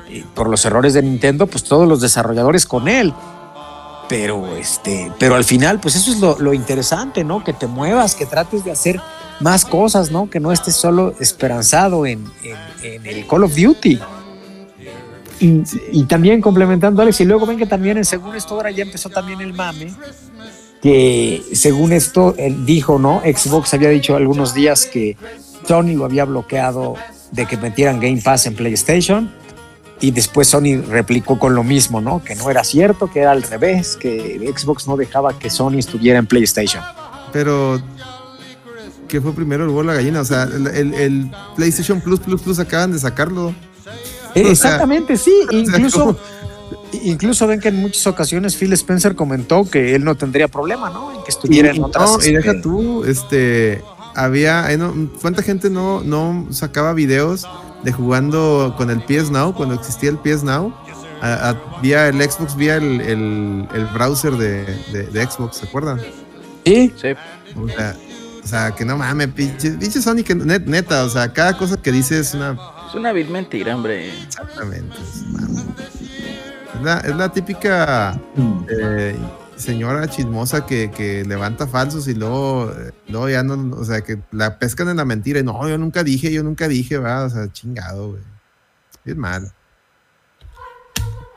[0.10, 3.14] eh, por los errores de Nintendo, pues todos los desarrolladores con él.
[4.10, 7.42] Pero este, pero al final, pues eso es lo, lo interesante, ¿no?
[7.46, 9.00] Que te muevas, que trates de hacer
[9.40, 10.30] más cosas, ¿no?
[10.30, 12.58] Que no estés solo esperanzado en, en-
[12.94, 13.98] en el Call of Duty.
[15.42, 19.42] Y, también complementando Alex, y luego ven que también según esto ahora ya empezó también
[19.42, 19.92] el mame,
[20.82, 23.22] que según esto él dijo, ¿no?
[23.22, 25.18] Xbox había dicho algunos días que
[25.68, 26.96] Sony lo había bloqueado
[27.32, 29.32] de que metieran Game Pass en PlayStation
[30.00, 32.24] y después Sony replicó con lo mismo, ¿no?
[32.24, 36.20] Que no era cierto, que era al revés, que Xbox no dejaba que Sony estuviera
[36.20, 36.84] en PlayStation.
[37.32, 37.82] Pero,
[39.08, 40.22] ¿qué fue primero el huevo la gallina?
[40.22, 43.54] O sea, el- el PlayStation Plus Plus Plus acaban de sacarlo.
[44.36, 46.18] Eh, Exactamente, sí, incluso...
[47.04, 51.14] Incluso ven que en muchas ocasiones Phil Spencer comentó que él no tendría problema, ¿no?
[51.14, 52.10] En que estuviera Y- en otras.
[52.12, 53.82] No, y deja este, tú, este,
[54.14, 57.48] había, eh, no, ¿cuánta gente no, no sacaba videos
[57.84, 60.74] de jugando con el PS Now, cuando existía el PS Now?
[61.22, 65.68] A- a- vía el Xbox, vía el, el- el browser de, de- de Xbox, ¿se
[65.68, 66.00] acuerdan?
[66.66, 67.08] Sí, Sí.
[67.58, 67.96] O sea,
[68.44, 71.78] o sea, que no mames, pinche, pinche Sony, que net- neta, o sea, cada cosa
[71.82, 72.58] que dice es una
[72.92, 74.10] Es una vil mentira, hombre.
[74.24, 74.98] Exactamente.
[76.76, 78.20] es, la, es la típica
[78.68, 79.16] eh,
[79.56, 84.20] señora chismosa que, que levanta falsos y luego, eh, luego ya no, o sea, que
[84.32, 87.30] la pescan en la mentira y no, yo nunca dije, yo nunca dije, va, o
[87.30, 88.24] sea, chingado, güey.
[89.06, 89.54] Es mal.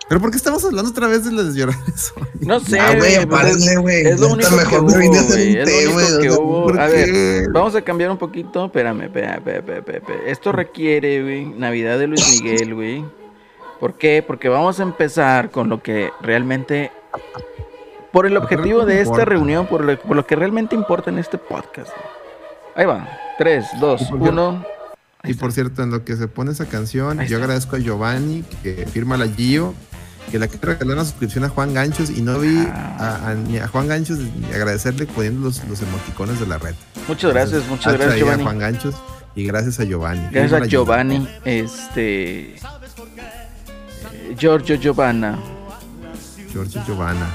[0.08, 2.12] Pero ¿por qué estamos hablando otra vez de las lloradas?
[2.40, 4.06] No sé, Ah, güey, güey, pues párenle, es, güey.
[4.06, 5.56] es lo único que mejor hubo, güey.
[5.56, 6.62] Es lo único que hubo.
[6.64, 8.66] ¿por A ver, vamos a cambiar un poquito.
[8.66, 10.20] Espérame, espérame, espérame.
[10.26, 13.04] Esto requiere, güey, Navidad de Luis Miguel, güey.
[13.80, 14.22] ¿Por qué?
[14.26, 16.92] Porque vamos a empezar con lo que realmente...
[18.12, 21.36] Por el objetivo de esta reunión, por lo, por lo que realmente importa en este
[21.38, 21.90] podcast.
[22.76, 23.08] Ahí va.
[23.38, 24.28] 3, 2, ¿Y por qué?
[24.28, 24.64] 1.
[25.24, 28.86] Y por cierto, en lo que se pone esa canción, yo agradezco a Giovanni, que
[28.86, 29.74] firma la Gio,
[30.30, 33.58] que le quiere regalar una suscripción a Juan Ganchos y no vi a, a- ni
[33.58, 36.74] a Juan Ganchos ni agradecerle poniendo los, los emoticones de la red.
[37.08, 38.42] Muchas gracias, muchas Gracias gracias, ahí a Giovanni.
[38.42, 38.94] Juan Ganchos
[39.36, 40.22] y gracias a Giovanni.
[40.30, 42.54] Gracias a la Giovanni, este.
[42.54, 42.56] eh,
[44.36, 45.38] Giorgio Giovanna.
[46.36, 47.26] Gio, Giorgio Giovanna.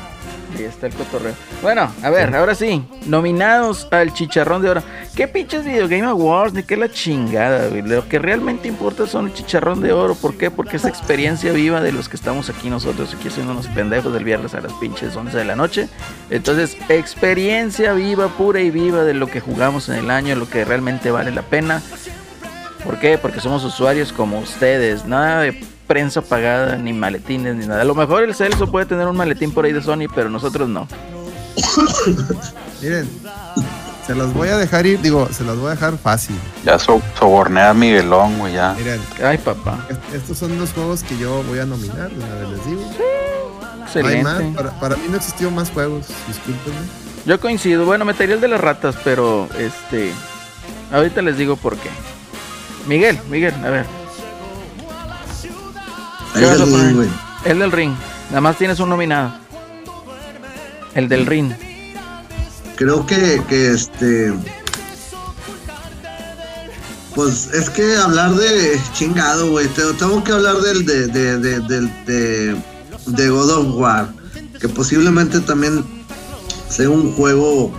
[0.57, 1.33] Ahí está el cotorreo.
[1.61, 2.83] Bueno, a ver, ahora sí.
[3.05, 4.83] Nominados al chicharrón de oro.
[5.15, 6.53] ¿Qué pinches Video Game Awards?
[6.53, 7.81] Ni qué la chingada, güey.
[7.81, 10.15] Lo que realmente importa son el chicharrón de oro.
[10.15, 10.49] ¿Por qué?
[10.51, 14.23] Porque es experiencia viva de los que estamos aquí nosotros, aquí haciendo unos pendejos del
[14.23, 15.87] viernes a las pinches 11 de la noche.
[16.29, 20.65] Entonces, experiencia viva, pura y viva de lo que jugamos en el año, lo que
[20.65, 21.81] realmente vale la pena.
[22.83, 23.17] ¿Por qué?
[23.17, 25.05] Porque somos usuarios como ustedes.
[25.05, 27.81] Nada de prensa pagada, ni maletines, ni nada.
[27.81, 30.69] A lo mejor el Celso puede tener un maletín por ahí de Sony, pero nosotros
[30.69, 30.87] no.
[32.81, 33.09] Miren,
[34.05, 36.35] se las voy a dejar ir, digo, se las voy a dejar fácil.
[36.63, 38.73] Ya so- soborné a Miguelón, güey, ya.
[38.77, 39.83] Miren, Ay, papá.
[39.89, 42.81] est- estos son los juegos que yo voy a nominar, de una vez les digo.
[42.81, 44.23] No hay Excelente.
[44.23, 46.77] más, para, para mí no existió más juegos, discúlpenme.
[47.25, 47.85] Yo coincido.
[47.85, 50.11] Bueno, metería el de las ratas, pero este.
[50.91, 51.89] Ahorita les digo por qué.
[52.87, 53.98] Miguel, Miguel, a ver.
[56.33, 56.87] Ahí ¿Qué vas a del poner?
[56.87, 57.09] ring, güey.
[57.45, 57.93] El del ring.
[58.29, 59.33] Nada más tienes un nominado.
[60.95, 61.51] El del ring.
[62.75, 64.33] Creo que, que este.
[67.15, 69.67] Pues es que hablar de chingado, güey.
[69.67, 72.55] te- Tengo que hablar del de, de, de,
[73.07, 74.09] de God of War.
[74.61, 75.83] Que posiblemente también
[76.69, 77.71] sea un juego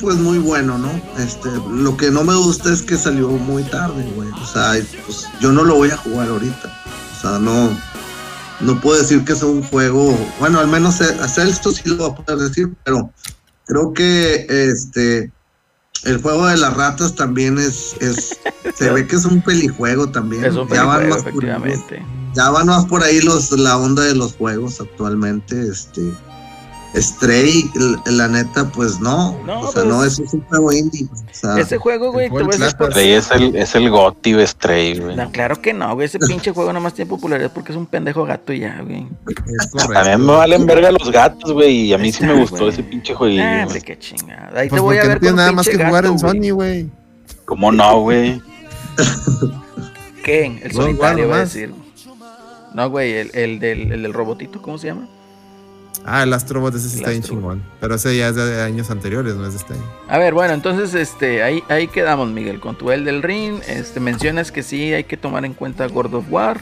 [0.00, 0.90] pues muy bueno, ¿no?
[1.18, 4.28] Este, lo que no me gusta es que salió muy tarde, güey.
[4.30, 4.72] O sea,
[5.06, 6.81] pues yo no lo voy a jugar ahorita.
[7.22, 7.70] O sea, no,
[8.60, 10.16] no puedo decir que sea un juego.
[10.40, 13.12] Bueno, al menos eh, a Celso sí lo voy a poder decir, pero
[13.66, 15.30] creo que este
[16.04, 18.40] el juego de las ratas también es, es
[18.74, 20.44] se ve que es un pelijuego también.
[20.44, 21.44] Es un Ya van más por
[22.34, 26.12] ya van más por ahí los, la onda de los juegos actualmente, este
[26.94, 27.70] Stray,
[28.06, 31.06] la neta, pues no, No, o sea, pues- no, eso es un juego indie.
[31.12, 33.56] o sea, Ese juego, güey, el te voy a decir juego por Stray es el,
[33.56, 35.16] es el Goti de Stray, güey.
[35.16, 36.04] No, claro que no, güey.
[36.06, 39.06] Ese pinche juego nada más tiene popularidad porque es un pendejo gato y ya, güey.
[39.92, 42.68] También me valen verga los gatos, güey, y a mí sí me gustó güey.
[42.70, 43.42] ese pinche jueguillo.
[43.44, 44.60] Ah, qué chingada.
[44.60, 46.20] Ahí Pues te voy a porque ver no tiene nada más que jugar en güey.
[46.20, 46.90] Sony, güey.
[47.46, 48.40] ¿Cómo no, güey?
[50.24, 50.60] ¿Qué?
[50.62, 51.54] El solitario, va a nomás.
[51.54, 51.74] decir.
[52.74, 55.08] No, güey, el, el del, el del robotito, ¿cómo se llama?
[56.04, 57.62] Ah, el Astrobot, ese sí está bien chingón.
[57.80, 59.84] Pero ese ya es de años anteriores, no es de este año.
[60.08, 63.60] A ver, bueno, entonces este, ahí, ahí quedamos, Miguel, con tu el del ring.
[63.68, 66.60] Este, mencionas que sí hay que tomar en cuenta God of War.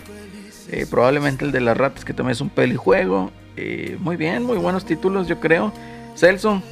[0.70, 3.30] eh, probablemente el de las ratas, que también es un pelijuego.
[3.56, 5.72] eh, muy bien, muy buenos títulos, yo creo.
[6.16, 6.62] Celso,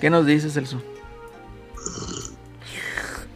[0.00, 0.82] ¿qué nos dices, Celso?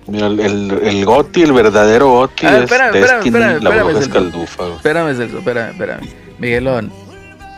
[0.06, 4.76] Mira, el, el, el Goti, el verdadero Goti Ah, es espérame, espérame, espérame, espérame.
[4.76, 6.08] Espérame, Celso, espérame, espérame.
[6.38, 6.92] Miguelón,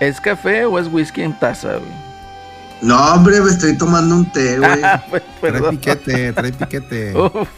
[0.01, 2.11] ¿es café o es whisky en taza, güey?
[2.83, 4.71] No, hombre, me estoy tomando un té, güey.
[4.83, 7.15] Ah, pues, Trae piquete, trae piquete.
[7.17, 7.49] Uf,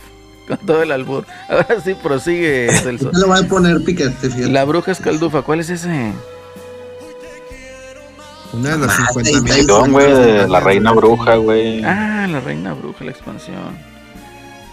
[0.48, 1.24] con todo el albur.
[1.48, 3.10] Ahora sí prosigue, Celso.
[3.12, 4.48] Le voy a poner piquete, fíjate.
[4.50, 6.12] La bruja escaldufa, ¿cuál es ese?
[8.52, 9.66] Una de las Ah, 50 sí, mil.
[9.90, 11.82] güey, de la reina bruja, güey.
[11.84, 13.78] Ah, la reina bruja, la expansión.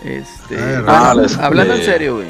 [0.03, 0.57] Este.
[0.87, 2.27] Ah, bueno, la- este- hablando en serio, güey.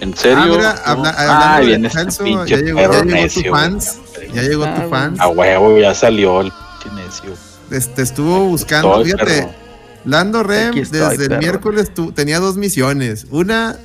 [0.00, 0.38] ¿En serio?
[0.38, 2.00] Ah, mira, habla- ah, de viene este
[2.46, 3.98] ya llegó, perro ya llegó necio, tu fans.
[4.34, 5.20] Ya llegó tu fans.
[5.20, 7.30] A huevo, ya salió el pinche necio.
[7.70, 9.50] Este, estuvo buscando, fíjate, perro.
[10.04, 13.26] Lando Rem estoy, desde el miércoles tu- tenía dos misiones.
[13.30, 13.76] Una,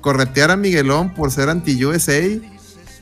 [0.00, 2.20] corretear a Miguelón por ser anti-USA.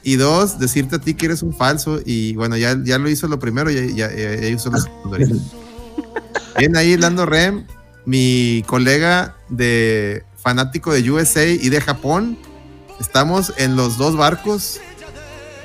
[0.04, 2.00] Y dos, decirte a ti que eres un falso.
[2.04, 5.16] Y bueno, ya, ya lo hizo lo primero y ya, ya- ya hizo lo segundo.
[6.58, 7.66] Bien ahí, Lando Rem,
[8.04, 12.36] mi colega de fanático de USA y de Japón.
[13.00, 14.80] Estamos en los dos barcos.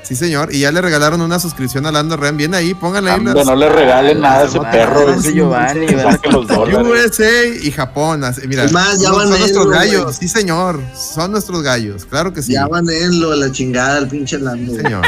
[0.03, 0.53] Sí, señor.
[0.55, 2.37] Y ya le regalaron una suscripción a Lando Rem.
[2.37, 5.19] Bien ahí, pónganle ahí las- no le regalen nada a ese perro.
[5.21, 5.85] Giovanni.
[5.85, 8.23] USA y Japón.
[8.23, 12.05] así- Mira, Es más, ya son, van son nuestros gallos, sí señor, son nuestros gallos,
[12.05, 14.71] claro que sí, Ya van en lo de la chingada, el pinche Lando.
[14.75, 15.01] sí, señor.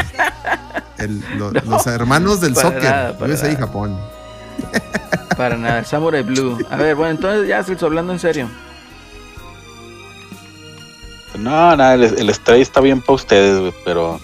[0.98, 3.56] El- lo- No, los hermanos del soccer, nada, USA y.
[3.56, 3.98] Japón.
[5.36, 6.58] Para nada, Samurai Blue.
[6.70, 8.50] A ver, bueno, entonces ya, Celso, hablando en serio.
[11.40, 14.20] No, nada, el, el Stray está bien para ustedes, güey, pero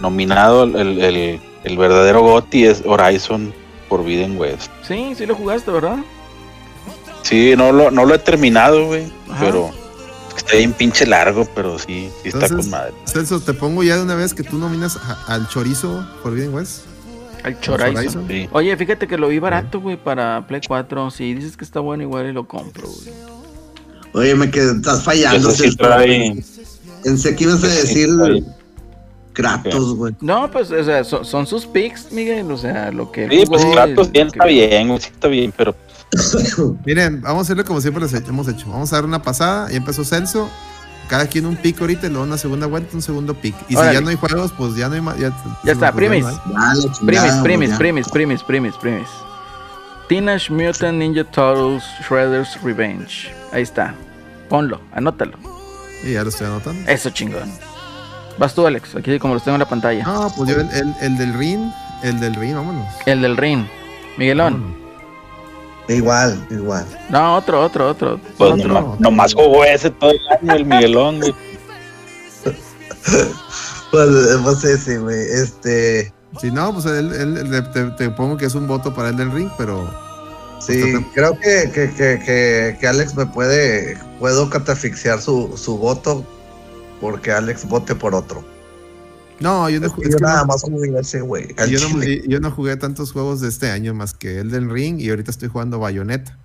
[0.00, 3.52] nominado el, el, el- verdadero Goti es Horizon
[3.88, 4.70] Forbidden West.
[4.86, 5.98] Sí, sí lo jugaste, ¿verdad?
[7.22, 9.70] Sí, no lo, no lo he terminado, güey, pero
[10.36, 12.92] está bien pinche largo, pero sí, sí está con madre.
[13.06, 16.84] Celso, te pongo ya de una vez que tú nominas a- al chorizo Forbidden West.
[17.44, 17.58] Al.
[17.68, 18.26] Horizon.
[18.28, 18.48] Sí.
[18.52, 21.10] Oye, fíjate que lo vi barato, güey, para Play 4.
[21.10, 23.33] Si dices que está bueno, igual y lo compro, güey.
[24.14, 25.50] Oye, me quedé, estás fallando.
[25.50, 26.42] Eso sí trae.
[27.02, 28.08] Pensé que ibas a decir
[29.32, 30.14] Kratos, güey.
[30.20, 32.50] No, pues, o sea, son, son sus picks, Miguel.
[32.50, 33.28] O sea, lo que.
[33.28, 35.74] Sí, pues Kratos bien, que- está bien, güey, sí está bien, pero
[36.86, 38.66] Miren, vamos a hacerlo como siempre he- hemos hecho.
[38.70, 40.48] Vamos a dar una pasada, ya empezó Celso.
[41.08, 43.54] Cada quien un pick ahorita y luego una segunda vuelta, un segundo pick.
[43.68, 43.90] Y Órale.
[43.90, 45.18] si ya no hay juegos, pues ya no hay más.
[45.18, 46.24] Ya, Ya está, primis.
[47.04, 49.08] Primis, primis, primis, primis, primis, primis.
[50.08, 53.30] Teenage Mutant Ninja Turtles Shredder's Revenge.
[53.54, 53.94] Ahí está.
[54.50, 55.38] Ponlo, anótalo.
[56.04, 56.90] Y ya lo estoy anotando.
[56.90, 57.50] Eso chingón.
[58.36, 60.04] Vas tú, Alex, aquí como los tengo en la pantalla.
[60.04, 61.70] No, pues yo el, el- el del ring,
[62.02, 62.86] el del ring, vámonos.
[63.06, 63.64] El del ring.
[64.18, 64.54] Miguelón.
[64.54, 64.84] Vámonos.
[65.88, 66.86] Igual, igual.
[67.10, 68.18] No, otro, otro, otro.
[68.36, 68.68] pues otro.
[68.68, 71.34] nomás, nomás jugó ese todo el año, el Miguelón, güey.
[73.90, 74.08] Pues,
[74.42, 75.16] pues ese, güey.
[75.20, 76.12] Este.
[76.40, 79.30] Si no, pues el- el- te, te pongo que es un voto para el del
[79.30, 79.88] ring, pero
[80.66, 83.98] Sí, creo que, que, que, que, que Alex me puede.
[84.18, 86.26] Puedo catafixiar su, su voto.
[87.00, 88.42] Porque Alex vote por otro.
[89.40, 91.48] no, yo no, Es ju- que es yo nada no- más jugué ese, güey.
[91.68, 95.00] yo, no, yo no jugué tantos juegos de este año más que el del ring
[95.00, 96.38] y ahorita estoy jugando Bayonetta.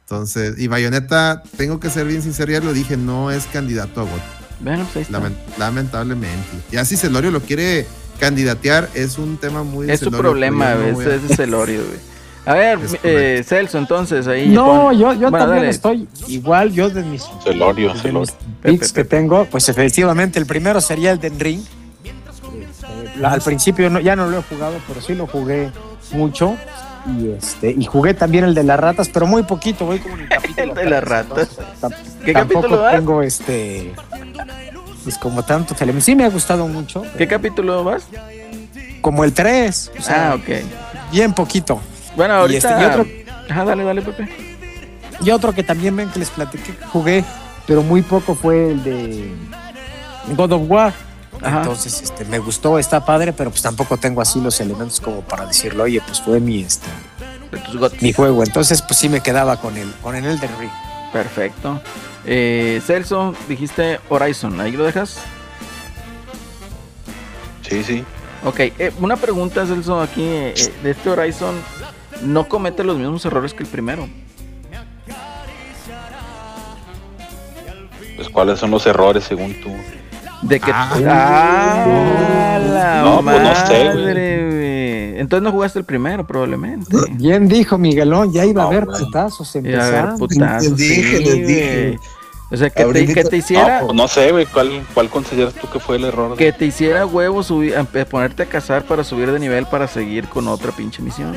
[0.00, 4.04] Entonces, y Bayonetta, tengo que ser bien sincero, ya lo dije, no es candidato a
[4.04, 4.22] voto,
[4.60, 5.18] Bueno, pues ahí está.
[5.20, 6.48] lamen- lamentablemente.
[6.72, 7.86] Ya si Celorio lo quiere
[8.18, 11.06] candidatear, es un tema muy Es su problema, yo güey.
[11.08, 12.11] Ese es Celorio, güey.
[12.44, 14.48] A ver, eh, Celso, entonces ahí.
[14.48, 15.68] No, pon- yo, yo Bueno, también dale.
[15.70, 18.20] estoy igual, yo de mis, Celorio, de Celorio.
[18.20, 21.62] mis Pepe, picks que tengo, pues efectivamente el primero sería el de Ring.
[23.16, 25.70] La- al principio no- ya no lo he jugado, pero sí lo jugué
[26.12, 26.56] mucho.
[27.18, 30.22] Y este y jugué también el de las ratas, pero muy poquito, voy como en
[30.22, 30.62] el capítulo.
[30.62, 31.48] El de las ratas.
[32.24, 32.94] ¿Qué tampoco capítulo vas?
[32.94, 33.92] tengo este
[35.04, 38.04] pues como tanto que sí me ha gustado mucho, ¿Qué capítulo vas?
[39.00, 40.48] como el 3, o sea, Ah, ok.
[41.10, 41.80] bien poquito.
[42.16, 42.68] Bueno, Y ahorita.
[42.68, 44.28] este, y otro- Ajá, dale, dale, Pepe.
[45.20, 47.24] Y otro que también ven que les platiqué que jugué,
[47.66, 49.32] pero muy poco fue el de
[50.36, 50.92] God of War.
[51.42, 51.58] Ajá.
[51.58, 55.46] Entonces, este, me gustó, está padre, pero pues tampoco tengo así los elementos como para
[55.46, 56.86] decirlo, oye, pues fue mi, este,
[58.00, 58.42] mi juego.
[58.44, 60.70] Entonces, pues sí me quedaba con el, con el Elden Ring.
[61.12, 61.80] Perfecto.
[62.24, 65.18] Eh, Celso, dijiste Horizon, ¿ahí lo dejas?
[67.68, 68.04] Sí, sí.
[68.44, 71.54] Ok, eh, una pregunta, Celso, aquí eh, de este Horizon,
[72.22, 74.08] no comete los mismos errores que el primero.
[78.16, 79.70] Pues cuáles son los errores según tú.
[80.42, 80.70] De que.
[80.72, 81.84] Ah.
[81.84, 84.04] ¡Ah, la No, pues no sé, güey.
[84.04, 85.20] madre!
[85.20, 86.96] Entonces no jugaste el primero, probablemente.
[87.12, 90.18] Bien dijo Miguelón, ya iba a haber putazos empezando.
[90.18, 90.70] putazos.
[90.70, 91.98] Les dije, sí, les dije.
[92.50, 93.80] O sea, que te, que te hiciera.
[93.80, 96.36] No, pues no sé, güey, ¿cuál, ¿cuál consideras tú que fue el error?
[96.36, 97.74] Que te hiciera huevo subir,
[98.10, 101.34] ponerte a cazar para subir de nivel para seguir con otra pinche misión.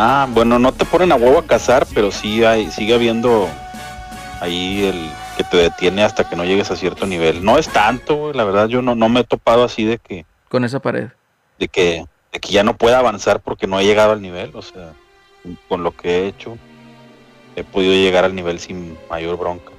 [0.00, 3.48] Ah, bueno, no te ponen a huevo a cazar, pero sí hay, sigue habiendo
[4.40, 7.44] ahí el que te detiene hasta que no llegues a cierto nivel.
[7.44, 10.64] No es tanto, la verdad yo no, no me he topado así de que, Con
[10.64, 11.08] esa pared.
[11.58, 14.62] de que, de que ya no pueda avanzar porque no he llegado al nivel, o
[14.62, 14.92] sea,
[15.68, 16.56] con lo que he hecho,
[17.56, 19.72] he podido llegar al nivel sin mayor bronca.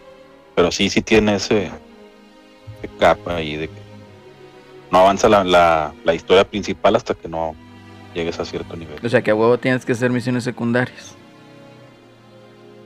[0.53, 3.81] Pero sí, sí tiene ese, ese capa ahí de que
[4.91, 7.55] no avanza la, la, la historia principal hasta que no
[8.13, 8.97] llegues a cierto nivel.
[9.03, 11.15] O sea, que a huevo tienes que hacer misiones secundarias.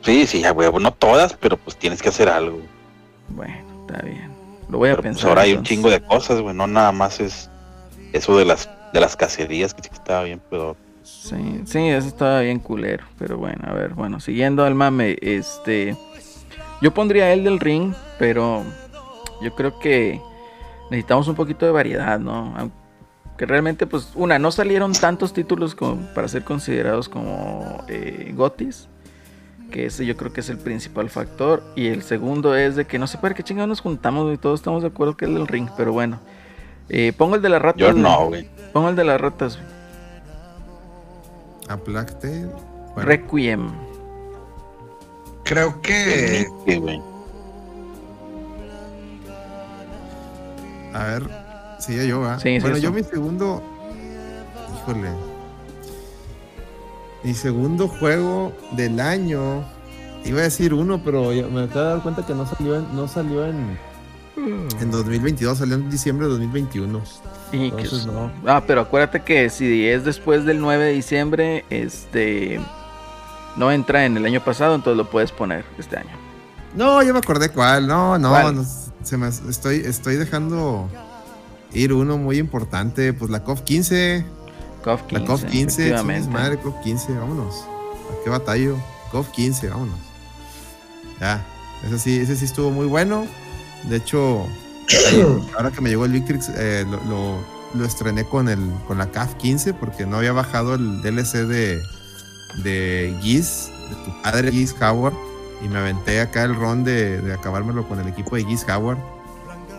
[0.01, 2.59] Sí, sí, ya, güey, no todas, pero pues tienes que hacer algo.
[3.30, 4.34] Bueno, está bien.
[4.69, 5.30] Lo voy a Pero, pues, pensar.
[5.30, 7.49] ahora hay un chingo de cosas, güey, no nada más es
[8.11, 12.07] eso de las de las cacerías que sí que estaba bien, pero Sí, sí, eso
[12.07, 13.03] estaba bien culero.
[13.19, 15.97] Pero bueno, a ver, bueno, siguiendo al mame, este.
[16.82, 18.63] Yo pondría el del ring, pero
[19.41, 20.21] yo creo que
[20.89, 22.71] necesitamos un poquito de variedad, ¿no?
[23.34, 28.88] Aunque realmente, pues, una, no salieron tantos títulos como para ser considerados como eh, gotis.
[29.71, 31.63] Que ese yo creo que es el principal factor.
[31.75, 34.59] Y el segundo es de que no sé para qué chingados nos juntamos y todos
[34.59, 36.19] estamos de acuerdo que es el del ring, pero bueno.
[36.89, 37.79] Eh, pongo el de las ratas.
[37.79, 38.47] yo no, güey.
[38.71, 39.57] Pongo el de las ratas.
[39.57, 39.67] güey.
[41.69, 41.75] A.
[42.93, 43.71] Bueno, Requiem.
[45.43, 47.01] Creo que Sí, güey.
[50.93, 51.43] a ver,
[51.86, 52.39] sigue yo, ¿va?
[52.39, 53.61] Sí, sí, Bueno, yo mi segundo.
[54.81, 55.09] Híjole.
[57.23, 59.63] Mi segundo juego del año.
[60.25, 63.07] Iba a decir uno, pero me acabo de dar cuenta que no salió en, no
[63.07, 63.77] salió en,
[64.38, 67.01] en 2022, salió en diciembre de 2021.
[67.51, 68.31] Y que- Entonces, no.
[68.45, 72.59] Ah, pero acuérdate que si es después del 9 de diciembre, este
[73.57, 76.09] no entra en el año pasado, entonces lo puedes poner este año.
[76.75, 77.86] No, ya me acordé cuál.
[77.86, 78.65] No, no, no,
[79.03, 80.89] se me, estoy, estoy dejando
[81.74, 83.13] ir uno muy importante.
[83.13, 84.26] Pues la COF 15.
[84.84, 85.19] KOF 15.
[85.19, 86.21] La COF 15, efectivamente.
[86.24, 87.55] chingues madre, COF 15, vámonos.
[88.11, 88.78] ¿A qué batallo?
[89.11, 89.95] COF 15, vámonos.
[91.19, 91.45] Ya,
[91.86, 93.26] ese sí, ese sí estuvo muy bueno.
[93.84, 94.45] De hecho,
[95.57, 99.09] ahora que me llegó el Victrix, eh, lo, lo- lo estrené con el con la
[99.09, 101.82] CAF 15 porque no había bajado el DLC de,
[102.63, 105.15] de Giz, de tu padre Giz Howard.
[105.63, 108.99] Y me aventé acá el ron de, de acabármelo con el equipo de Giz Howard.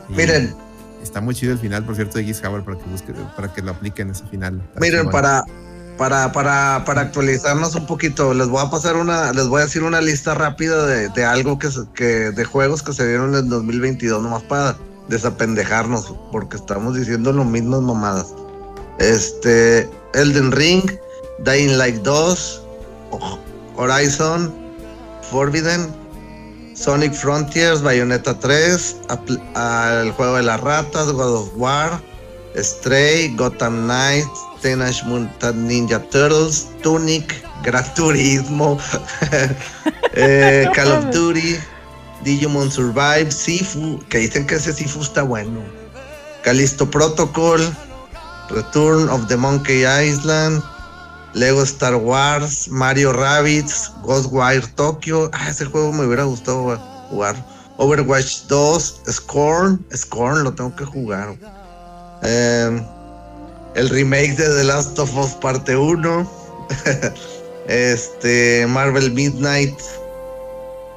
[0.09, 0.57] Y miren,
[1.05, 3.62] Está muy chido el final, por cierto, de Giz Howard para que, busque, para que
[3.62, 4.61] lo apliquen ese final.
[4.80, 5.44] Miren, para,
[5.98, 9.82] para, para, para actualizarnos un poquito, les voy a pasar una, les voy a decir
[9.84, 13.48] una lista rápida de, de algo que, se- que, de juegos que se dieron en
[13.48, 14.76] 2022, nomás para
[15.09, 18.34] desapendejarnos, porque estamos diciendo lo mismas mamadas.
[18.98, 20.90] Este, Elden Ring,
[21.44, 22.62] Dying Light 2,
[23.76, 24.52] Horizon,
[25.30, 25.88] Forbidden,
[26.75, 32.01] Sonic Frontiers, Bayonetta 3, apl- al juego de las ratas, God of War,
[32.57, 34.29] Stray, Gotham Knights,
[34.61, 38.79] Teenage Mutant Ninja Turtles, Tunic, Gran Turismo,
[40.14, 41.57] eh, Call of Duty,
[42.25, 45.61] Digimon Survive, Sifu, que dicen que ese Sifu está bueno,
[46.43, 47.61] Callisto Protocol,
[48.51, 50.62] Return of the Monkey Island,
[51.35, 55.30] Lego Star Wars, Mario Rabbids, Ghostwire Tokyo.
[55.32, 56.78] Ah, ese juego me hubiera gustado
[57.11, 57.35] jugar.
[57.76, 59.85] Overwatch 2, Scorn.
[59.93, 61.37] Scorn lo tengo que jugar.
[62.22, 62.87] Eh,
[63.74, 66.30] el remake de The Last of Us parte 1.
[67.66, 69.76] este, Marvel Midnight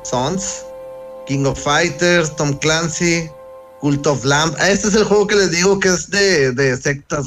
[0.03, 0.63] Sons.
[1.25, 3.29] King of Fighters, Tom Clancy,
[3.81, 4.55] Cult of Lamb.
[4.59, 7.25] Ah, este es el juego que les digo que es de, de sectas.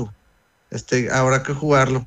[0.71, 2.07] Este, habrá que jugarlo.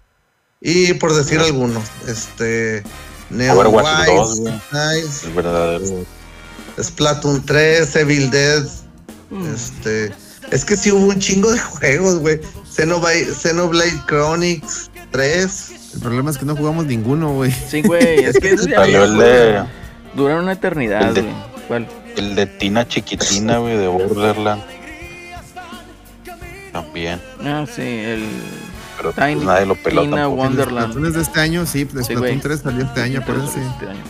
[0.65, 2.83] Y por decir algunos, este.
[3.29, 4.53] Neon Overwatch White, 2, güey.
[4.71, 6.05] Nice, El verdadero.
[6.81, 8.63] Splatoon 3, Evil Dead.
[9.29, 9.53] Mm.
[9.53, 10.13] Este.
[10.51, 12.39] Es que sí hubo un chingo de juegos, güey.
[12.73, 15.71] Xenoblade, Xenoblade Chronicles 3.
[15.95, 17.51] El problema es que no jugamos ninguno, güey.
[17.51, 19.63] Sí, güey, es que Salió el de,
[20.15, 21.33] duran una eternidad, el de- güey.
[21.67, 21.87] ¿Cuál?
[22.15, 24.63] el de Tina Chiquitina, güey, de Borderland.
[26.71, 27.19] También.
[27.43, 28.25] Ah, sí, el
[28.97, 30.41] Pero pues, nadie lo peló Tina tampoco.
[30.41, 30.95] Wonderland.
[30.95, 31.79] De este año, sí.
[31.79, 32.39] Sí, Splatoon güey.
[32.39, 33.19] 3 salió este año.
[33.19, 34.03] Este año.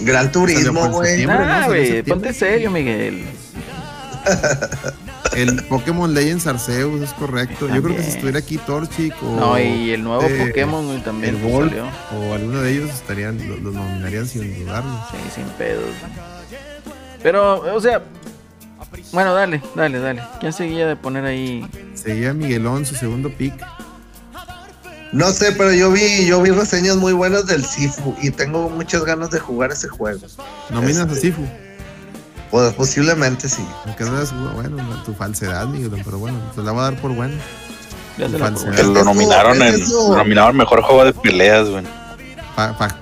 [0.00, 1.24] Gran Turismo, por güey.
[1.28, 1.68] Ah,
[2.06, 3.24] ponte serio, Miguel.
[5.36, 7.66] El Pokémon Legends Arceus es correcto.
[7.68, 11.36] Yo creo que si estuviera aquí Torchic o, No, y el nuevo eh, Pokémon también
[11.36, 11.86] el salió.
[12.14, 14.92] o alguno de ellos estarían, lo, lo nominarían sin dudarlo.
[15.10, 15.94] Sí, sin pedos.
[17.22, 18.02] Pero, o sea,
[19.12, 20.22] Bueno, dale, dale, dale.
[20.38, 21.66] ¿Quién seguía de poner ahí?
[21.94, 23.54] Seguía Miguelón, su segundo pick.
[25.12, 29.04] No sé, pero yo vi, yo vi reseñas muy buenas del Sifu y tengo muchas
[29.04, 30.20] ganas de jugar ese juego.
[30.70, 31.46] Nominas a Este, Sifu.
[32.50, 33.64] Pues posiblemente sí.
[33.86, 37.12] Aunque no eres, bueno, tu falsedad, Miguelón, pero bueno, te la voy a dar por
[37.14, 37.34] bueno.
[38.18, 38.50] Ya se la
[38.82, 39.80] lo nominaron en.
[39.90, 41.84] Lo nominaron mejor juego de peleas, güey.
[42.56, 42.96] Pa, pa-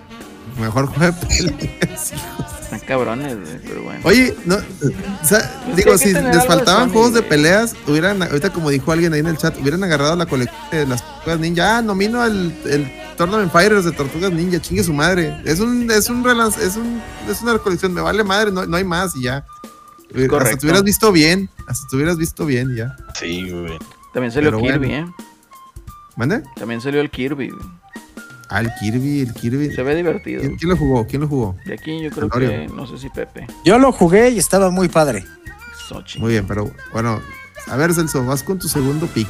[0.59, 2.13] mejor juego de peleas.
[2.71, 4.01] Están cabrones, güey, pero bueno.
[4.05, 8.53] Oye, no, o sea, que digo, si les de faltaban juegos de peleas, hubieran, ahorita
[8.53, 11.79] como dijo alguien ahí en el chat, hubieran agarrado la colección de las Tortugas Ninja.
[11.79, 15.37] Ah, nomino al el Tournament Fighters de Tortugas Ninja, chingue su madre.
[15.45, 18.77] Es un, es un relance, es un, es una colección, me vale madre, no, no
[18.77, 19.45] hay más y ya.
[20.15, 20.59] Hasta Correcto.
[20.59, 22.97] te hubieras visto bien, hasta te hubieras visto bien y ya.
[23.19, 23.79] Sí, güey.
[24.13, 25.09] También salió pero Kirby, bueno.
[25.19, 25.25] ¿eh?
[26.17, 26.43] ¿Mande?
[26.55, 27.51] También salió el Kirby.
[27.51, 27.81] güey.
[28.51, 29.73] Ah, el Kirby, el Kirby.
[29.73, 30.41] Se ve divertido.
[30.41, 31.07] ¿Quién, quién lo jugó?
[31.07, 31.57] ¿Quién lo jugó?
[31.65, 33.47] De aquí yo creo que, no sé si Pepe.
[33.65, 35.25] Yo lo jugué y estaba muy padre.
[35.89, 36.19] Sochi.
[36.19, 37.21] Muy bien, pero bueno,
[37.69, 39.29] a ver, Celso, vas con tu segundo pick.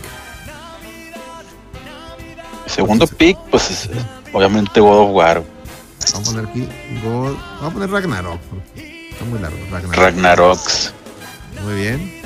[2.66, 5.44] Segundo pick, pues es, es obviamente God of War.
[6.12, 6.68] Vamos a poner aquí
[7.04, 8.40] God, vamos a poner Ragnarok.
[8.76, 9.96] Está muy largo, Ragnarok.
[9.96, 10.94] Ragnaroks.
[11.62, 12.19] Muy bien.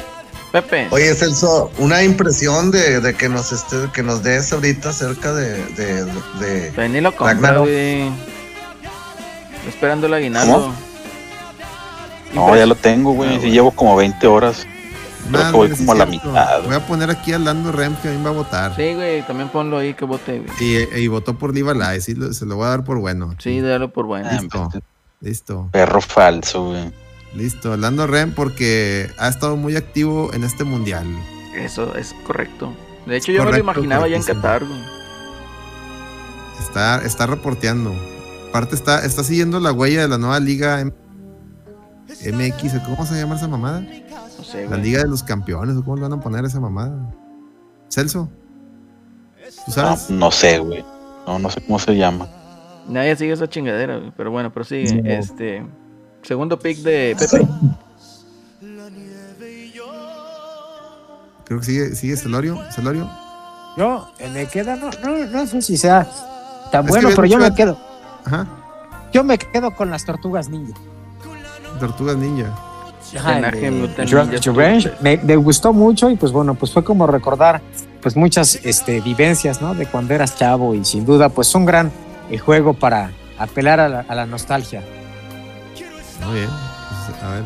[0.55, 0.87] Pepe.
[0.93, 5.65] Oye, Celso, una impresión de, de que nos esté, que nos des ahorita acerca de,
[5.75, 6.05] de,
[6.39, 6.73] de-
[7.17, 7.65] compra, Ragnarok.
[7.65, 8.09] güey.
[9.67, 10.73] Esperando el aguinaldo.
[12.35, 13.35] No, ya lo tengo, güey.
[13.35, 14.65] Ah, Sí, llevo como 20 horas.
[15.29, 16.63] Creo que voy como a la mitad.
[16.63, 18.77] Voy a poner aquí a Lando Rem que a mí me va a votar.
[18.77, 20.51] Sí, güey, también ponlo ahí que vote, güey.
[20.95, 23.35] Y, y votó por Liva Lai, sí, lo- se lo voy a dar por bueno.
[23.41, 24.29] Sí, dalo por bueno.
[24.31, 24.71] Ah, Listo.
[25.21, 26.93] Listo, Perro falso, güey.
[27.35, 27.77] Listo.
[27.77, 31.07] Lando Rem porque ha estado muy activo en este mundial.
[31.57, 32.73] Eso es correcto.
[33.07, 34.23] De hecho, yo me lo Correcto, imaginaba ya en.
[34.23, 34.81] Qatar, güey.
[36.61, 37.93] Está, está reporteando.
[38.49, 40.93] Aparte está, está siguiendo la huella de la nueva liga M-
[42.33, 43.81] MX, ¿cómo se llama esa mamada?
[43.81, 44.83] No sé, La güey.
[44.83, 46.97] Liga de los Campeones, ¿o ¿cómo le van a poner esa mamada?
[47.91, 48.29] Celso,
[49.45, 50.11] ¿tú No, sabes?
[50.11, 50.85] no sé, güey.
[51.27, 52.29] No, no sé cómo se llama.
[52.89, 54.13] Nadie sigue esa chingadera, güey.
[54.17, 55.03] Pero bueno, prosigue.
[55.03, 55.11] No.
[55.11, 55.65] Este.
[56.25, 57.47] Segundo pick de Pepe.
[61.45, 62.59] Creo que sigue, sigue Celorio.
[62.73, 63.09] Celorio.
[63.77, 66.07] Yo eh, me queda, no, no, no sé si sea
[66.71, 67.77] tan Es bueno, pero yo me quedo,
[68.25, 68.47] Ajá.
[69.13, 70.75] yo me quedo con las tortugas ninja.
[71.81, 72.47] Tortugas Ninja.
[73.19, 77.61] Ajá, de Ninja Revenge, me, me gustó mucho y pues bueno, pues fue como recordar
[78.01, 79.75] pues muchas este, vivencias, ¿no?
[79.75, 81.91] De cuando eras chavo y sin duda pues un gran
[82.31, 84.83] eh, juego para apelar a la, a la nostalgia.
[86.25, 86.51] Muy bien.
[86.51, 87.45] Pues, a ver,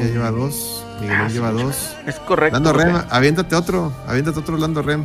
[0.00, 0.84] ya lleva dos.
[1.00, 1.96] Miguelón Ah, lleva dos.
[2.06, 2.54] Es correcto.
[2.54, 2.72] Lando.
[2.72, 3.92] Rem, aviéntate otro.
[4.06, 5.04] Aviéntate otro Lando Rem.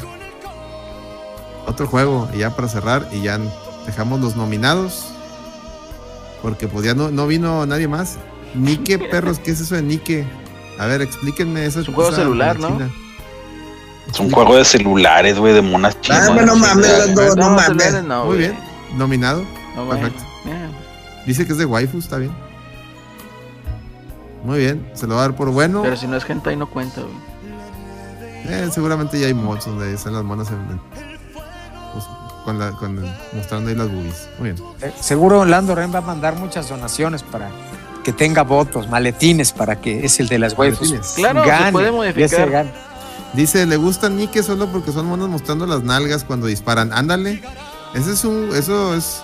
[1.67, 2.29] Otro juego.
[2.33, 3.07] Y ya para cerrar.
[3.11, 3.39] Y ya
[3.85, 5.05] dejamos los nominados.
[6.41, 8.17] Porque pues ya no, no vino nadie más.
[8.55, 10.25] Nike, perros, ¿qué es eso de Nike?
[10.79, 11.79] A ver, explíquenme eso.
[11.79, 12.79] Es un juego celular, ¿no?
[14.11, 16.27] Es un juego de celulares, güey, de monas chinas.
[16.29, 16.97] Ah, no mames.
[16.99, 18.03] Lando, no mames.
[18.03, 18.57] no, Muy bien.
[18.95, 19.45] Nominado.
[19.75, 19.87] No.
[19.89, 20.23] Perfecto.
[21.25, 22.31] Dice que es de waifu, está bien.
[24.43, 25.81] Muy bien, se lo va a dar por bueno.
[25.83, 27.13] Pero si no es hentai no cuenta, güey.
[28.45, 30.81] Eh, seguramente ya hay mods donde están las monas en- en-
[31.93, 32.05] pues,
[32.43, 32.99] con la, con,
[33.33, 34.27] mostrando ahí las boobies.
[34.39, 34.63] Muy bien.
[34.81, 37.49] Eh, seguro Lando Ren va a mandar muchas donaciones para
[38.03, 40.91] que tenga votos, maletines para que es el de las waifus.
[41.15, 42.49] Claro, se puede modificar.
[42.49, 42.71] gane.
[43.33, 46.91] Dice, le gusta Nike solo porque son monas mostrando las nalgas cuando disparan.
[46.91, 47.41] Ándale.
[47.95, 49.23] Ese es un, eso es.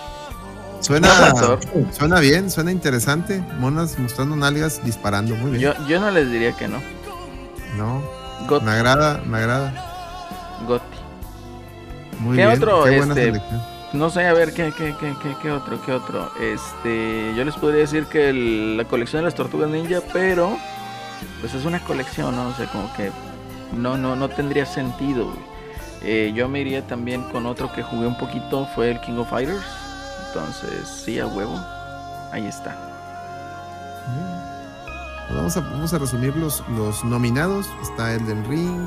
[0.80, 1.58] Suena, No,
[1.92, 3.42] suena bien, suena interesante.
[3.58, 5.34] Monas mostrando nalgas disparando.
[5.36, 5.62] Muy bien.
[5.62, 6.80] Yo, yo no les diría que no.
[7.76, 8.02] No,
[8.48, 9.72] Got, me agrada, me agrada.
[10.66, 10.84] Gotti.
[12.18, 12.58] Muy ¿Qué bien.
[12.62, 13.32] otro, Qué este.
[13.92, 15.82] No sé, a ver, ¿qué, qué, qué, qué, qué otro?
[15.84, 16.30] ¿Qué otro?
[16.40, 20.56] Este, yo les podría decir que el- la colección de las tortugas ninja, pero
[21.40, 22.48] pues es una colección, ¿no?
[22.48, 23.10] O sea, como que
[23.76, 25.24] no, no, no tendría sentido.
[25.26, 25.38] güey.
[26.02, 29.28] Eh, yo me iría también con otro que jugué un poquito, fue el King of
[29.28, 29.60] Fighters.
[30.34, 31.58] Entonces, sí, a huevo.
[32.32, 32.76] Ahí está.
[35.26, 37.66] Pues Vamos a, vamos a resumir los, los nominados.
[37.82, 38.86] Está Elden Ring,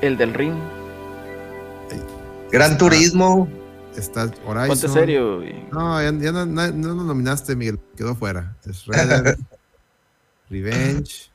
[0.00, 0.54] El del ring.
[2.52, 3.48] Gran Turismo.
[3.96, 4.68] está Horizon.
[4.68, 5.36] Ponte serio.
[5.38, 5.64] güey.
[5.72, 7.78] No, ya, ya no, no- no lo nominaste, Miguel.
[7.96, 8.56] Quedó fuera.
[8.64, 8.84] Es
[10.50, 11.30] Revenge.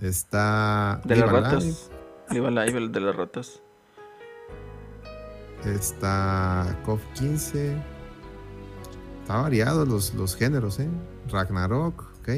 [0.00, 1.00] Está.
[1.04, 1.90] De Live las ratas.
[2.30, 3.60] Live Alive, el de las ratas.
[5.64, 7.76] Está KOF 15.
[9.28, 10.88] Está variado los, los géneros, ¿eh?
[11.30, 12.28] Ragnarok, ok.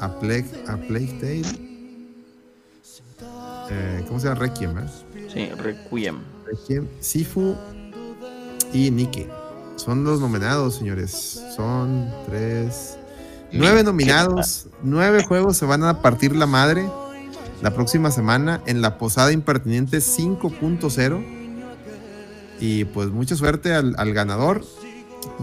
[0.00, 1.42] A Plague, a Plague Tale.
[3.70, 4.40] Eh, ¿Cómo se llama?
[4.40, 4.86] Requiem, ¿eh?
[5.32, 6.18] Sí, Requiem.
[6.46, 7.54] Requiem, Sifu
[8.72, 9.28] y Nike.
[9.76, 11.40] Son los nominados, señores.
[11.54, 12.98] Son tres.
[13.52, 16.90] Nueve nominados, nueve juegos se van a partir la madre
[17.62, 21.24] la próxima semana en la Posada Impertinente 5.0.
[22.58, 24.64] Y pues mucha suerte al, al ganador.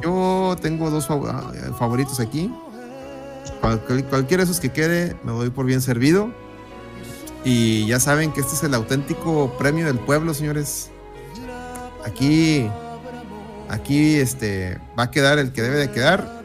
[0.02, 2.52] Yo tengo dos ah, favoritos aquí.
[3.62, 6.32] Cual- cual- cualquiera de esos que quede, me doy por bien servido.
[7.44, 10.90] Y ya saben que este es el auténtico premio del pueblo, señores.
[12.06, 12.70] Aquí,
[13.70, 16.38] aquí, este, va a quedar el que debe de quedar.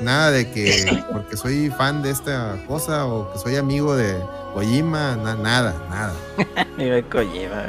[0.00, 4.16] Nada de que porque soy fan de esta cosa o que soy amigo de
[4.54, 6.14] Kojima, na- nada, nada.
[7.10, 7.64] Kojima.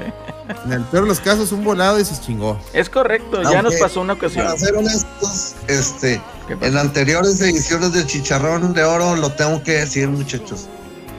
[0.65, 2.59] En el peor de los casos, un volado y se chingó.
[2.73, 4.45] Es correcto, ya nos pasó una ocasión.
[4.45, 6.21] Para ser honestos, este,
[6.61, 10.67] en anteriores ediciones del Chicharrón de Oro, lo tengo que decir, muchachos.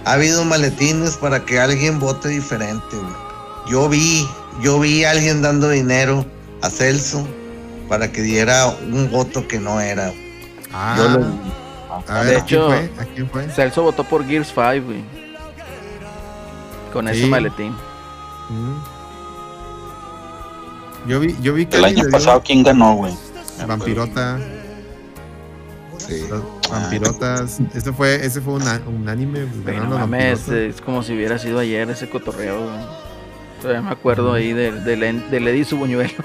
[0.04, 3.12] Ha habido maletines para que alguien vote diferente, güey.
[3.68, 4.28] Yo vi,
[4.60, 6.26] yo vi a alguien dando dinero
[6.60, 7.26] a Celso
[7.88, 10.12] para que diera un voto que no era.
[10.72, 11.52] Ah, Yo lo-
[12.08, 12.90] a ver, De ¿a quién hecho- fue?
[13.00, 13.48] ¿A quién fue?
[13.50, 15.04] Celso votó por Gears 5, güey.
[16.92, 17.72] Con ese maletín.
[18.50, 18.76] Mm.
[21.06, 23.12] Yo vi, yo vi que El año dio pasado, ¿quién ganó, güey?
[23.66, 24.38] Vampirota,
[25.98, 26.24] Sí.
[26.28, 27.58] los vampirotas.
[27.74, 29.44] Ese fue, ese fue un, un anime.
[29.44, 32.76] Güey, ganaron no los mames, es como si hubiera sido ayer ese cotorreo, güey.
[33.60, 36.12] Todavía me acuerdo ahí del, del, del Eddie su buñuelo.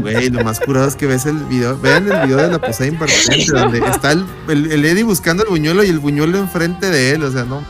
[0.00, 1.76] Güey, lo más curado es que ves el video.
[1.78, 5.48] Vean el video de la posada impertinente, donde está el, el, el Eddie buscando el
[5.48, 7.24] buñuelo y el buñuelo enfrente de él.
[7.24, 7.62] O sea, no.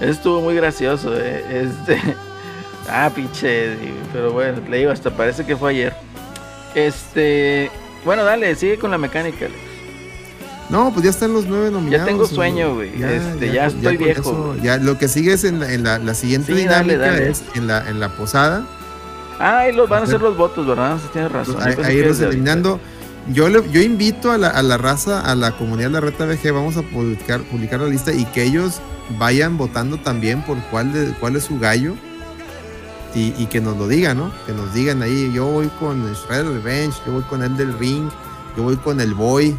[0.00, 1.44] Eso estuvo muy gracioso, eh.
[1.64, 2.16] Este.
[2.88, 3.76] Ah, pinche
[4.12, 5.94] Pero bueno, le digo, hasta parece que fue ayer.
[6.74, 7.70] Este.
[8.04, 9.46] Bueno, dale, sigue con la mecánica.
[9.46, 9.60] Alex.
[10.68, 12.06] No, pues ya están los nueve nominados.
[12.06, 12.90] tengo sueño, güey.
[13.02, 14.56] Este, ya estoy con viejo.
[14.62, 17.30] ya lo que sigue es en la, en la, la siguiente Sí, dinámica dale.
[17.30, 18.66] es en la, en la posada.
[19.38, 20.96] Ah, ahí los van a hacer los votos, ¿verdad?
[21.00, 21.54] Sí, tienes razón.
[21.54, 22.36] Pues, Yo a, pensé a que irlos desde ahorita.
[22.52, 22.80] eliminando.
[23.32, 26.26] Yo, le- yo invito a la, a la raza, a la comunidad de la Reta
[26.26, 28.80] VG, vamos a publicar, publicar la lista y que ellos
[29.18, 31.94] vayan votando también por cuál, de, cuál es su gallo
[33.14, 34.32] y, y que nos lo digan, ¿no?
[34.46, 38.10] Que nos digan ahí, yo voy con Shredder Revenge, yo voy con el del Ring,
[38.56, 39.56] yo voy con el Boy,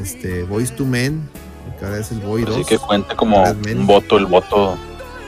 [0.00, 1.28] este, Boys to Men,
[1.78, 2.54] que ahora es el Boy 2.
[2.54, 4.76] Así que cuente como un voto, el voto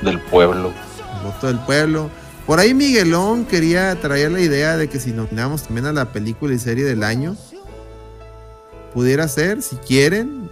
[0.02, 0.72] del pueblo.
[1.18, 2.10] el voto del pueblo.
[2.46, 6.54] Por ahí Miguelón quería traer la idea de que si nominamos también a la película
[6.54, 7.36] y serie del año,
[8.94, 10.48] pudiera ser, si quieren.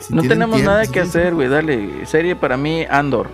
[0.00, 1.48] si No tenemos tiempo, nada que hacer, güey.
[1.48, 2.06] Dale.
[2.06, 3.28] Serie para mí, Andor.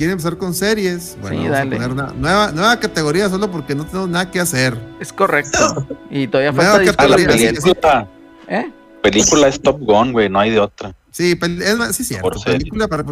[0.00, 1.18] ¿Quieren empezar con series?
[1.20, 1.76] Bueno, Sí, vamos dale.
[1.76, 4.74] a poner una nueva, nueva categoría solo porque no tenemos nada que hacer.
[4.98, 5.86] Es correcto.
[6.10, 8.08] Y todavía Nueva falta la película,
[8.48, 8.72] ¿Eh?
[9.02, 10.94] película es Top Gun, güey, no hay de otra.
[11.10, 12.30] Sí, es más, sí, cierto.
[12.30, 12.42] Por.
[12.42, 13.04] Película para.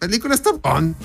[0.00, 0.96] Película está on.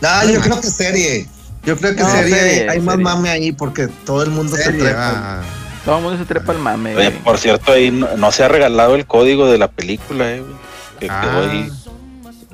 [0.00, 1.28] No, yo creo que serie.
[1.62, 3.04] Yo creo que No, serie, serie, hay más serie.
[3.04, 4.96] mame ahí porque todo el mundo se trepa.
[4.96, 5.42] ah,
[5.84, 7.22] Todo el mundo se trepa al mame, Oye, güey.
[7.22, 10.54] por cierto, ahí no, no se ha regalado el código de la película, eh, güey.
[10.98, 11.20] Que ah.
[11.20, 11.70] quedó ahí.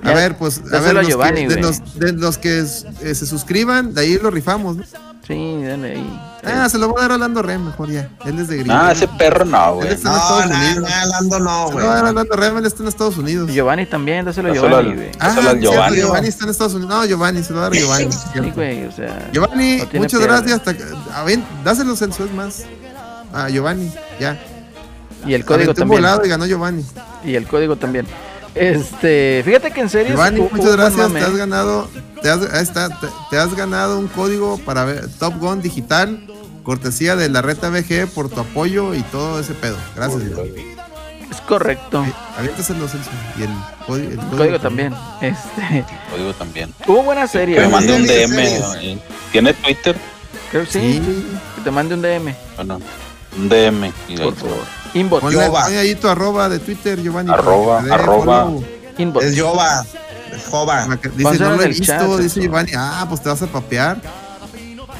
[0.06, 1.62] A ver, pues, a dáselo ver, a los Giovanni, que, de, güey.
[1.62, 4.84] los, de los que eh, se suscriban, de ahí lo rifamos, ¿no?
[5.26, 6.20] Sí, dale ahí.
[6.44, 8.08] Ah, se lo voy a dar a Lando Rem, mejor ya.
[8.24, 8.72] Él es de gringo.
[8.72, 9.88] Ah, ese perro no, Él güey.
[9.92, 10.90] está en No, Estados no, Unidos.
[10.90, 11.86] no, Lando no, güey.
[11.86, 13.50] a Lando Rem, él está en Estados Unidos.
[13.50, 15.10] Giovanni también, dáselo a Giovanni, güey.
[15.18, 15.96] Ah, Giovanni.
[15.96, 16.94] Giovanni está en Estados Unidos.
[16.94, 18.12] No, Giovanni, se lo va a dar a Giovanni.
[18.12, 18.52] Sí, cierto.
[18.54, 19.28] güey, o sea.
[19.32, 20.52] Giovanni, No muchas gracias.
[20.64, 20.74] Hasta,
[21.12, 22.62] a ver, dáselos en su más.
[23.32, 24.40] A Giovanni, ya.
[25.26, 26.00] Y el código también.
[26.00, 26.84] volado y ganó Giovanni.
[27.24, 28.06] Y el código también.
[28.56, 30.12] Este, fíjate que en serio.
[30.14, 30.96] Giovanni, hubo- muchas gracias.
[31.08, 31.20] mame.
[31.20, 31.88] Te has ganado,
[32.22, 36.26] te has, ahí está, te, te has ganado un código para ver Top Gun digital,
[36.62, 39.76] cortesía de la Reta VG por tu apoyo y todo ese pedo.
[39.94, 40.74] Gracias, Giovanni.
[41.30, 42.04] Es correcto.
[42.04, 43.10] Eh, Aviéntaselo, Celso.
[43.38, 43.48] Y el,
[43.86, 44.94] código- el El código también.
[45.20, 46.72] Este, Código también.
[46.86, 47.56] hubo buena serie.
[47.56, 48.98] Que me mande un DM.
[49.32, 49.96] ¿Tiene Twitter?
[50.50, 51.26] Creo que sí, Sí.
[51.56, 52.80] Que te mande un DM, Bueno,
[53.36, 53.92] un DM.
[54.08, 54.58] Y por favor.
[54.98, 55.22] Inbox.
[55.22, 57.30] Ponle, ponle ahí tu arroba de Twitter, Giovanni.
[57.32, 58.48] Arroba, que arroba.
[58.98, 59.24] Inbox.
[59.26, 59.84] Es Jova.
[60.34, 60.98] Es Jova.
[60.98, 62.40] Que- Dice, no lo he visto, chat, dice.
[62.40, 62.72] Giovanni.
[62.76, 64.00] Ah, pues te vas a papear.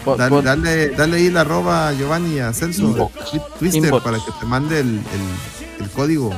[0.05, 2.83] Po- Dale, po- dale, dale ahí la arroba Giovanni a Celso.
[2.83, 3.13] Inbox.
[3.33, 4.05] Twi- Twister Inbox.
[4.05, 6.33] para que te mande el, el, el código.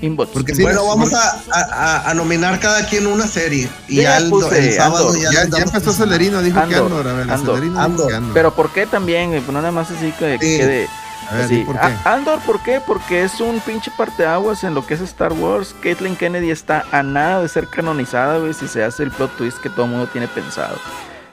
[0.00, 0.30] Inbox.
[0.32, 3.68] Porque sí, bueno, vamos a, a- a nominar cada quien una serie.
[3.88, 5.22] Y ya el, puse el sábado Andor.
[5.22, 7.08] ya, Ya, ya empezó Celerino, dijo que Andor.
[7.08, 8.34] A ver, Andor, Celerino dijo que Andor.
[8.34, 9.30] Pero ¿por qué también?
[9.30, 9.40] güey?
[9.40, 10.38] Pues no nada más así que Sí.
[10.58, 10.88] quede.
[11.34, 11.60] A ver, así.
[11.60, 11.86] ¿y por qué?
[11.86, 12.80] A- Andor, ¿por qué?
[12.86, 15.74] Porque es un pinche parteaguas en lo que es Star Wars.
[15.82, 19.58] Caitlyn Kennedy está a nada de ser canonizada, güey, si se hace el plot twist
[19.58, 20.76] que todo el mundo tiene pensado.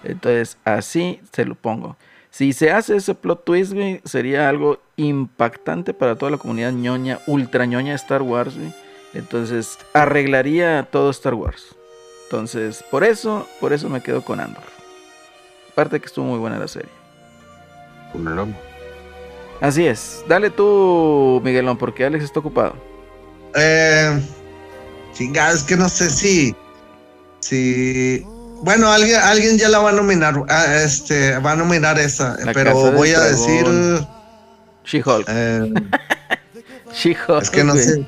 [0.04, 1.96] Entonces, así se lo pongo.
[2.32, 7.20] Si se hace ese plot twist, güey, sería algo impactante para toda la comunidad ñoña,
[7.28, 8.74] ultra ñoña de Star Wars, güey.
[9.14, 11.76] Entonces, arreglaría todo Star Wars.
[12.24, 14.64] Entonces, por eso, por eso me quedo con Andor.
[15.74, 16.90] Aparte que estuvo muy buena la serie.
[19.62, 20.24] Así es.
[20.28, 22.76] Dale tú, Miguelón, porque Alex está ocupado.
[23.56, 24.20] Eh,
[25.14, 26.56] chingada, es que no sé si.
[27.42, 28.24] Si.
[28.64, 30.44] Bueno, alguien, alguien ya la va a nominar.
[30.50, 32.38] ah, este, va a nominar esa.
[32.44, 33.48] La pero Casa del voy a Dragón.
[33.48, 34.08] decir.
[34.86, 35.26] She-Hulk.
[35.30, 35.74] eh,
[36.94, 37.44] She-Hulk.
[37.44, 37.84] es que no güey.
[37.86, 38.00] sé.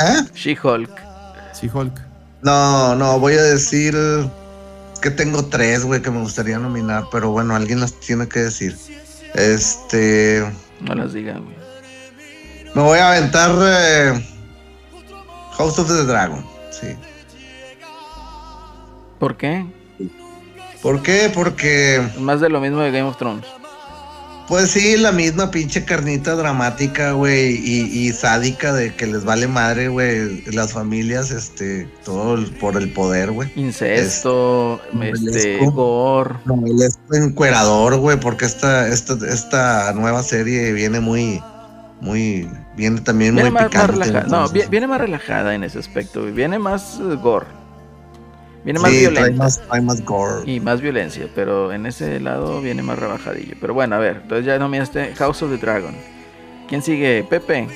[0.00, 0.22] ¿Eh?
[0.34, 0.90] She-Hulk.
[1.60, 2.00] She-Hulk.
[2.42, 3.96] No, no, voy a decir.
[4.92, 7.04] Es que tengo tres, güey, que me gustaría nominar.
[7.12, 8.76] Pero bueno, alguien las tiene que decir.
[9.34, 10.44] Este.
[10.80, 11.56] No las digan, güey.
[12.74, 13.50] Me voy a aventar.
[13.60, 14.26] eh,
[15.56, 16.44] House of the Dragon.
[16.70, 16.88] Sí.
[19.18, 19.64] ¿Por qué?
[20.82, 21.30] ¿Por qué?
[21.34, 22.06] Porque.
[22.18, 23.44] Más de lo mismo de Game of Thrones.
[24.48, 29.48] Pues sí, la misma pinche carnita dramática, güey, y, y sádica de que les vale
[29.48, 33.50] madre, güey, las familias, este, todo el- por el poder, güey.
[33.56, 35.72] Incesto, Es- este, novelesco.
[35.72, 36.34] gore.
[36.44, 41.42] No, él es encuerador, güey, porque esta, esta, esta nueva serie viene muy,
[42.00, 43.92] muy, viene también Viene muy más, más picante.
[44.04, 44.26] relajada.
[44.28, 46.32] No, viene más relajada en ese aspecto, güey.
[46.32, 47.46] Viene más eh, gore.
[48.66, 50.42] Viene más sí, gore.
[50.44, 53.54] Y más violencia, pero en ese lado viene más rebajadillo.
[53.60, 55.94] Pero bueno, a ver, entonces ya nominaste House of the Dragon.
[56.68, 57.24] ¿Quién sigue?
[57.30, 57.68] Pepe.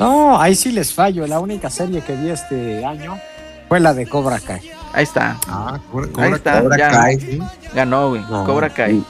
[0.00, 1.28] No, ahí sí les fallo.
[1.28, 3.16] La única serie que vi este año
[3.68, 4.68] fue la de Cobra Kai.
[4.92, 5.38] Ahí está.
[5.46, 6.60] Ah, Cobra, Ahí está.
[6.60, 6.90] Cobra ya.
[6.90, 7.20] Kai.
[7.20, 7.38] Sí.
[7.72, 8.22] Ganó, güey.
[8.22, 8.44] No.
[8.44, 9.00] Cobra Kai.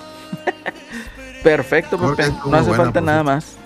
[1.43, 2.31] Perfecto, Pepe.
[2.45, 3.33] No hace buena, falta nada cierto.
[3.33, 3.57] más.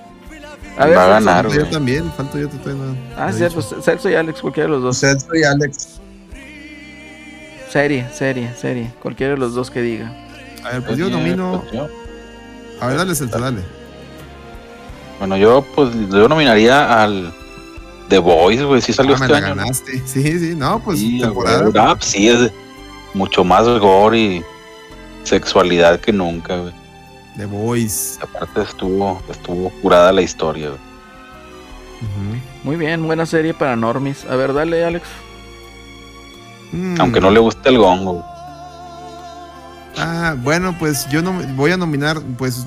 [0.79, 2.49] A ver, Va a ganar, yo también, falto yo.
[3.17, 3.55] Ah, no he sí, dicho.
[3.55, 5.01] pues Celso y Alex, cualquiera de los dos.
[5.01, 6.01] Celso y Alex.
[7.71, 8.91] Serie, serie, serie.
[9.03, 10.13] Cualquiera de los dos que diga.
[10.65, 11.61] A ver, pues yo nomino.
[11.63, 11.89] Pues yo-
[12.81, 13.61] A ver, dale, Celso, dale.
[15.19, 17.33] Bueno, yo pues yo nominaría al
[18.09, 18.81] The Voice, güey.
[18.83, 19.55] Sí salió Ah, me este la año.
[19.57, 19.63] ¿no?
[19.63, 20.03] ganaste.
[20.07, 21.63] Sí, sí, no, pues Sí, temporada.
[21.63, 21.73] güey.
[21.79, 22.51] Ah, pues, sí, es
[23.15, 24.45] mucho más gore y
[25.25, 26.73] sexualidad que nunca, güey.
[27.37, 28.19] The Voice.
[28.23, 30.81] Aparte estuvo, estuvo curada la historia, güey.
[32.63, 34.25] Muy bien, buena serie para normis.
[34.29, 35.07] A ver, dale, Alex.
[36.73, 37.01] Mm.
[37.01, 38.25] Aunque no le guste el gongo.
[39.99, 42.67] Ah, bueno, pues yo no voy a nominar, pues,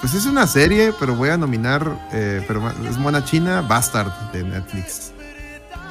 [0.00, 4.42] pues es una serie, pero voy a nominar, eh, pero es Mona China, Bastard de
[4.42, 5.12] Netflix.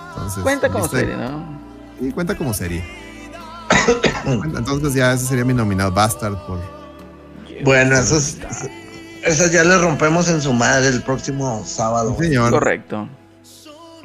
[0.10, 1.60] Entonces, Cuenta como serie, ¿no?
[2.00, 2.84] Sí, cuenta como serie.
[4.26, 6.60] Entonces ya ese sería mi nominado, Bastard por.
[7.64, 8.38] Bueno, esas,
[9.24, 12.16] esas ya le rompemos en su madre el próximo sábado.
[12.20, 12.52] Sí, señor.
[12.52, 13.08] Correcto.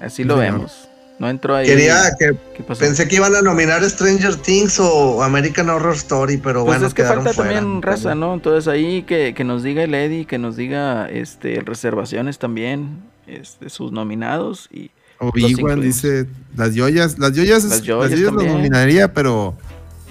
[0.01, 0.71] Así Sí, lo señor.
[1.19, 1.67] No entró ahí.
[1.67, 2.81] Quería que ¿Qué pasó?
[2.81, 6.95] pensé que iban a nominar Stranger Things o American Horror Story, pero Pues bueno, es
[6.95, 7.53] que falta fuera.
[7.55, 8.35] también raza, ¿no?
[8.35, 13.71] Entonces ahí que, que nos diga el Eddie, que nos diga este reservaciones también, este,
[13.71, 19.15] sus nominados y Obi-Wan dice, las joyas, las joyas, Las las joyas joyas, las nominaría,
[19.15, 19.57] pero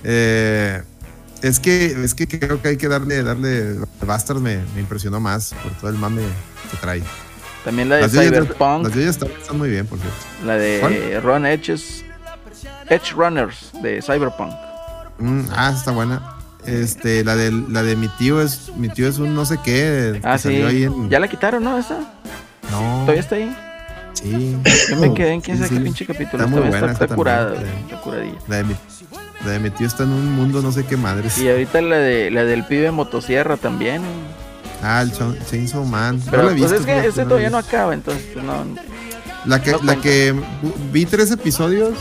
[0.03, 0.82] eh,
[1.43, 5.53] es que es que creo que hay que darle, darle, Bastard me, me impresionó más
[5.62, 6.24] por todo el mame
[6.72, 7.03] que trae.
[7.66, 10.18] También la de Las Cyberpunk, las joyas están, están muy bien, por cierto.
[10.45, 11.22] la de ¿Cuál?
[11.22, 12.05] Run Edges,
[12.89, 14.53] Edge Runners de Cyberpunk.
[15.18, 16.22] Mm, ah, está buena.
[16.66, 20.20] Este, la de la de mi tío es mi tío es un no sé qué.
[20.24, 20.43] Ah, sí.
[20.43, 21.78] salió ahí en- Ya la quitaron, ¿no?
[21.78, 21.99] Esa.
[22.72, 23.01] No.
[23.01, 23.55] Todavía está ahí.
[24.13, 24.57] Sí.
[24.89, 25.76] Yo me quedé en quién sabe sí.
[25.76, 26.43] qué pinche capítulo.
[26.43, 28.38] Está muy Está, buena está, curada, güey, está curadilla.
[28.47, 28.76] La de mi
[29.45, 31.38] la de mi tío está en un mundo no sé qué madres.
[31.38, 34.01] Y ahorita la de la del pibe motosierra también.
[34.84, 36.21] Ah, el Cha- Chainsaw Man.
[36.30, 38.65] Pero no la he pues visto, es que he todavía no acaba, entonces pues no.
[39.45, 40.34] La que no la que
[40.91, 41.93] vi tres episodios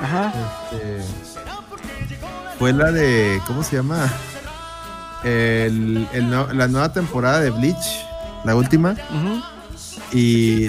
[0.00, 0.32] Ajá.
[0.72, 1.02] este,
[2.58, 4.06] fue la de ¿cómo se llama?
[5.24, 8.04] El, el la nueva temporada de Bleach,
[8.44, 8.94] la última.
[10.12, 10.68] Y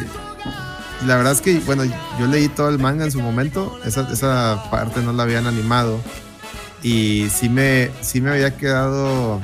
[1.06, 1.84] la verdad es que, bueno,
[2.20, 3.80] yo leí todo el manga en su momento.
[3.86, 6.00] Esa, esa parte no la habían animado.
[6.82, 9.40] Y sí me, sí me había quedado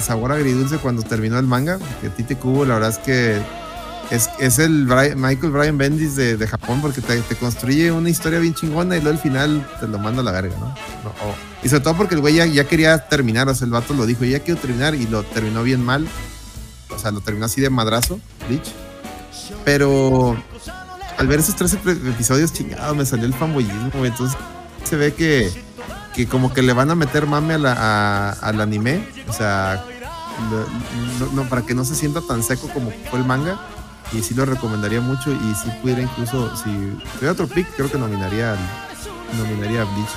[0.00, 1.78] sabor agridulce cuando terminó el manga.
[1.78, 3.40] Porque Tite Kubo, la verdad es que
[4.10, 8.10] es, es el Bri- Michael Brian Bendis de, de Japón porque te, te construye una
[8.10, 10.66] historia bien chingona y luego al final te lo manda a la verga, ¿no?
[10.66, 11.34] No, o-
[11.64, 14.04] y sobre todo porque el güey ya, ya quería terminar, o sea, el vato lo
[14.04, 16.06] dijo, ya quiero terminar y lo terminó bien mal.
[16.94, 18.70] O sea, lo terminó así de madrazo, Bleach.
[19.64, 20.36] Pero
[21.18, 24.04] al ver esos tres ep- episodios, chingado, me salió el fanboyismo.
[24.04, 24.36] Entonces
[24.84, 25.50] se ve que,
[26.14, 29.06] que como que le van a meter mame a la- a- al anime.
[29.28, 29.84] O sea,
[31.48, 33.58] para que no se sienta tan seco como fue el manga.
[34.12, 35.32] Y sí lo recomendaría mucho.
[35.32, 36.70] Y si pudiera incluso, si
[37.14, 38.54] tuviera otro pick, creo que nominaría,
[39.36, 40.10] nominaría a Bleach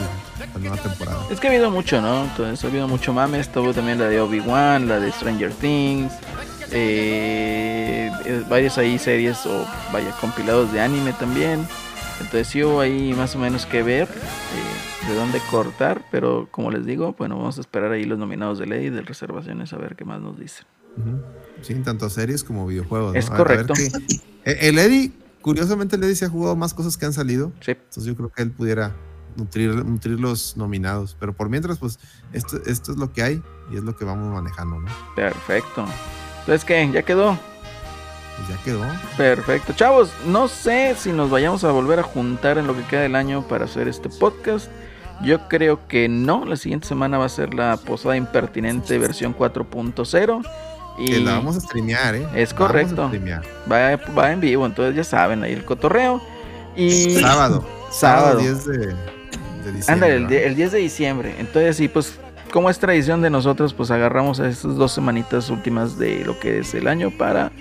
[0.53, 1.19] la nueva temporada.
[1.31, 2.23] Es que ha habido mucho, ¿no?
[2.25, 3.39] Entonces ha habido mucho mame.
[3.39, 6.11] Estuvo también la de Obi-Wan, la de Stranger Things.
[6.69, 8.11] eh,
[8.49, 11.65] varias ahí series o vaya compilados de anime también.
[12.19, 16.03] Entonces sí hubo ahí más o menos que ver eh, de dónde cortar.
[16.11, 19.71] Pero como les digo, bueno, vamos a esperar ahí los nominados de ley de reservaciones
[19.73, 20.65] a ver qué más nos dicen.
[21.61, 23.13] Sí, tanto series como videojuegos.
[23.13, 23.19] ¿no?
[23.19, 23.73] Es A- correcto.
[24.45, 25.11] Eh, El Eddie,
[25.41, 27.51] curiosamente, el Eddie se ha jugado más cosas que han salido.
[27.61, 27.71] Sí.
[27.71, 28.95] Entonces yo creo que él pudiera
[29.35, 31.15] nutrir, nutrir los nominados.
[31.19, 31.99] Pero por mientras, pues,
[32.33, 34.87] esto, esto es lo que hay y es lo que vamos manejando, ¿no?
[35.15, 35.85] Perfecto.
[36.39, 36.89] Entonces, ¿qué?
[36.91, 37.37] ¿Ya quedó?
[38.37, 38.81] Pues ya quedó.
[39.17, 39.73] Perfecto.
[39.73, 43.15] Chavos, no sé si nos vayamos a volver a juntar en lo que queda del
[43.15, 44.69] año para hacer este podcast.
[45.23, 46.45] Yo creo que no.
[46.45, 50.47] La siguiente semana va a ser la posada impertinente versión 4.0.
[50.99, 52.17] Y Que la vamos a streamear, ¿eh?
[52.19, 53.07] Es La vamos a correcto.
[53.07, 53.43] streamear.
[53.71, 56.21] va, va en vivo, entonces ya saben, ahí el cotorreo.
[56.75, 57.65] Y Sábado.
[57.91, 58.39] Sábado.
[58.39, 59.85] 10 de, de diciembre.
[59.87, 61.35] Ándale, el, el 10 de diciembre.
[61.39, 62.19] Entonces, sí, pues,
[62.51, 66.59] como es tradición de nosotros, pues agarramos a estas dos semanitas últimas de lo que
[66.59, 67.51] es el año para,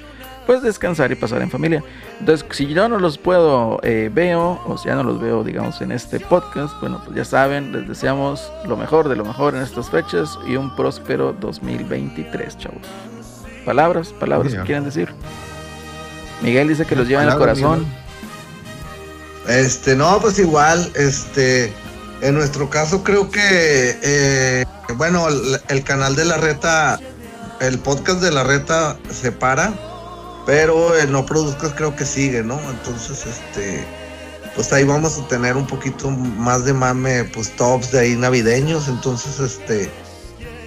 [0.46, 1.82] pues, descansar y pasar en familia.
[2.20, 5.80] Entonces, si yo no los puedo, eh, veo, o si ya no los veo, digamos,
[5.80, 9.62] en este podcast, bueno, pues ya saben, les deseamos lo mejor de lo mejor en
[9.62, 12.86] estas fechas y un próspero 2023, chavos.
[13.64, 14.66] Palabras, palabras que Señor.
[14.66, 15.12] quieran decir.
[16.42, 17.80] Miguel dice que los lleva en el corazón.
[17.80, 17.96] Miguel.
[19.48, 21.72] Este, no, pues igual, este,
[22.20, 27.00] en nuestro caso creo que, eh, bueno, el, el canal de la reta,
[27.60, 29.72] el podcast de la reta se para,
[30.46, 32.58] pero el no produzcas creo que sigue, ¿no?
[32.70, 33.84] Entonces, este,
[34.54, 38.88] pues ahí vamos a tener un poquito más de mame, pues tops de ahí navideños,
[38.88, 39.90] entonces, este,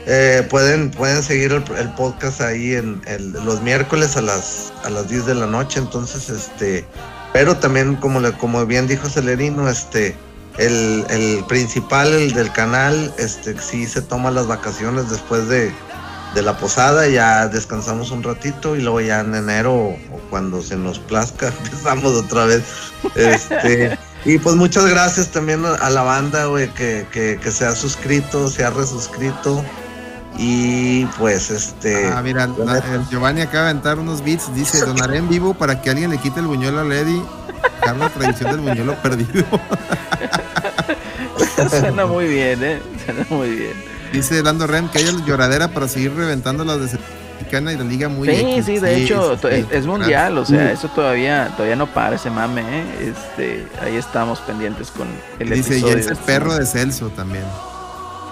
[0.05, 3.01] eh, pueden, pueden seguir el, podcast ahí en
[3.45, 6.85] los miércoles a las, a las 10 de la noche, entonces, este,
[7.31, 10.15] pero también como le, como bien dijo Celerino, este
[10.57, 15.71] el, el principal el del canal, este sí se toma las vacaciones después de,
[16.35, 19.97] de la posada, ya descansamos un ratito y luego ya en enero o,
[20.29, 22.63] cuando se nos plazca empezamos otra vez.
[23.15, 27.65] Este y pues muchas gracias también a, a la banda, güey, que, que, que se
[27.65, 29.63] ha suscrito, se ha resuscrito.
[30.37, 34.53] Y pues este Ah, mira, la- el Giovanni acaba de aventar unos beats.
[34.55, 37.21] Dice: Donaré en vivo para que alguien le quite el buñuelo a Lady.
[37.81, 39.43] Dejar la tradición del buñuelo perdido.
[41.69, 42.81] Suena muy bien, ¿eh?
[43.05, 43.98] Suena muy bien.
[44.11, 46.99] Dice Lando Rem que haya lloradera para seguir reventando las de
[47.39, 48.65] Mexicana y la liga muy Sí, X.
[48.65, 52.29] sí, de hecho, sí, es, es mundial, o sea, eso todavía todavía no para ese
[52.29, 53.13] mame, ¿eh?
[53.15, 55.07] Este, ahí estamos pendientes con
[55.39, 55.97] el Dice, y episodio.
[55.97, 56.59] ese este perro mame.
[56.61, 57.45] de Celso también.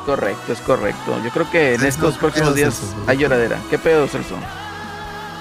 [0.05, 1.21] Correcto, es correcto.
[1.23, 2.95] Yo creo que en Celso, estos ¿qué próximos días Celso?
[3.07, 3.57] hay lloradera.
[3.69, 4.35] ¿Qué pedo, Celso?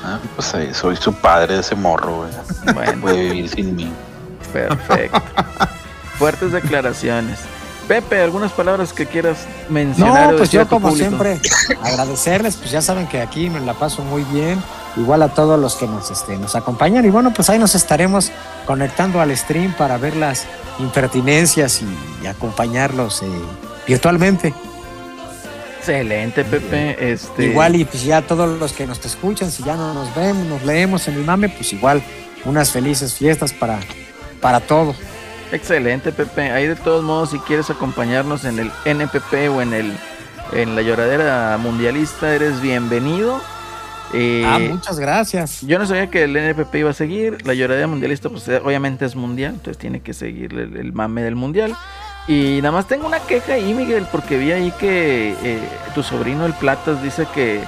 [0.05, 2.75] Ah, pues ahí, soy su padre, ese morro, güey.
[2.75, 3.91] Bueno, puede vivir sin mí.
[4.53, 5.21] perfecto.
[6.19, 7.41] Fuertes declaraciones.
[7.89, 10.33] Pepe, ¿algunas palabras que quieras mencionar?
[10.33, 11.09] No, pues yo como público?
[11.09, 11.41] siempre
[11.83, 14.61] agradecerles, pues ya saben que aquí me la paso muy bien,
[14.97, 18.33] igual a todos los que nos, este, nos acompañan y bueno, pues ahí nos estaremos
[18.67, 20.47] conectando al stream para ver las
[20.79, 23.27] impertinencias y, y acompañarlos eh,
[23.87, 24.53] virtualmente.
[25.79, 27.13] Excelente, Pepe.
[27.13, 30.45] Este, Igual y pues ya todos los que nos escuchan, si ya no nos vemos,
[30.47, 32.03] nos leemos en el mame, pues igual
[32.45, 33.79] unas felices fiestas para,
[34.41, 34.97] para todos.
[35.53, 36.51] Excelente, Pepe.
[36.51, 39.97] Ahí de todos modos, si quieres acompañarnos en el NPP o en el
[40.53, 43.41] en la lloradera mundialista, eres bienvenido.
[44.13, 45.63] Eh, ah, muchas gracias.
[45.63, 47.45] yo no sabía que el NPP iba a seguir.
[47.47, 51.23] La lloradera mundialista, pues eh, obviamente es mundial, entonces tiene que seguir el, el mame
[51.23, 51.77] del mundial.
[52.29, 55.59] Y nada más tengo una queja ahí, Miguel, porque vi ahí que eh,
[55.95, 57.61] tu sobrino, el Platas, dice que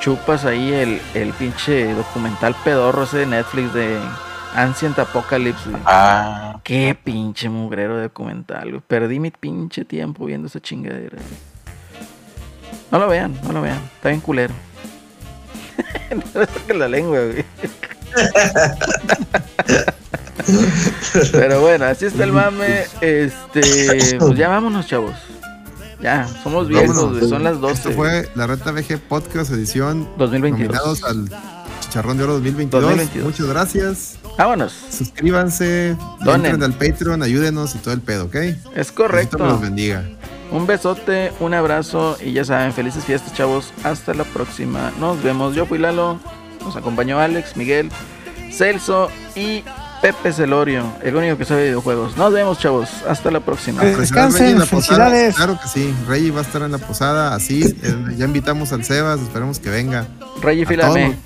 [0.00, 3.98] chupas ahí el, el pinche documental pedorro ese de Netflix de
[4.56, 5.68] Ancient Apocalypse.
[5.70, 5.82] güey.
[5.86, 8.82] Ah, Qué pinche mugrero de documental, güey.
[8.86, 11.16] Perdí mi pinche tiempo viendo esa chingadera.
[11.16, 11.38] güey.
[12.90, 13.78] No lo vean, no lo vean.
[13.96, 14.54] Está bien culero.
[16.34, 17.44] no le saquen la lengua, güey.
[21.32, 22.84] Pero bueno, así está el mame.
[23.00, 25.14] Este, pues ya vámonos, chavos.
[26.00, 27.28] Ya, somos viejos, Vámonos.
[27.28, 27.90] Son las Esto 12.
[27.92, 30.68] fue la Reta VG Podcast edición 2022.
[30.68, 31.28] nominados al
[31.80, 32.82] Chicharrón de Oro 2022.
[32.82, 33.24] 2022.
[33.26, 34.18] Muchas gracias.
[34.36, 34.72] Vámonos.
[34.90, 36.52] Suscríbanse, Donen.
[36.52, 38.36] entren al Patreon, ayúdenos y todo el pedo, ¿ok?
[38.74, 39.38] Es correcto.
[39.38, 40.04] me los bendiga.
[40.50, 43.72] Un besote, un abrazo y ya saben, felices fiestas, chavos.
[43.82, 44.92] Hasta la próxima.
[45.00, 45.54] Nos vemos.
[45.56, 46.20] Yo fui Lalo.
[46.64, 47.90] Nos acompañó Alex, Miguel,
[48.52, 49.62] Celso y
[50.02, 52.16] Pepe Celorio, el único que sabe de videojuegos.
[52.16, 52.88] Nos vemos, chavos.
[53.08, 53.84] Hasta la próxima.
[53.84, 54.66] Eh, a descansen, posada.
[54.66, 55.36] felicidades.
[55.36, 57.62] Claro que sí, Reggie va a estar en la posada, así.
[57.82, 60.06] eh, ya invitamos al Sebas, esperemos que venga.
[60.42, 61.16] Reggie a Filame.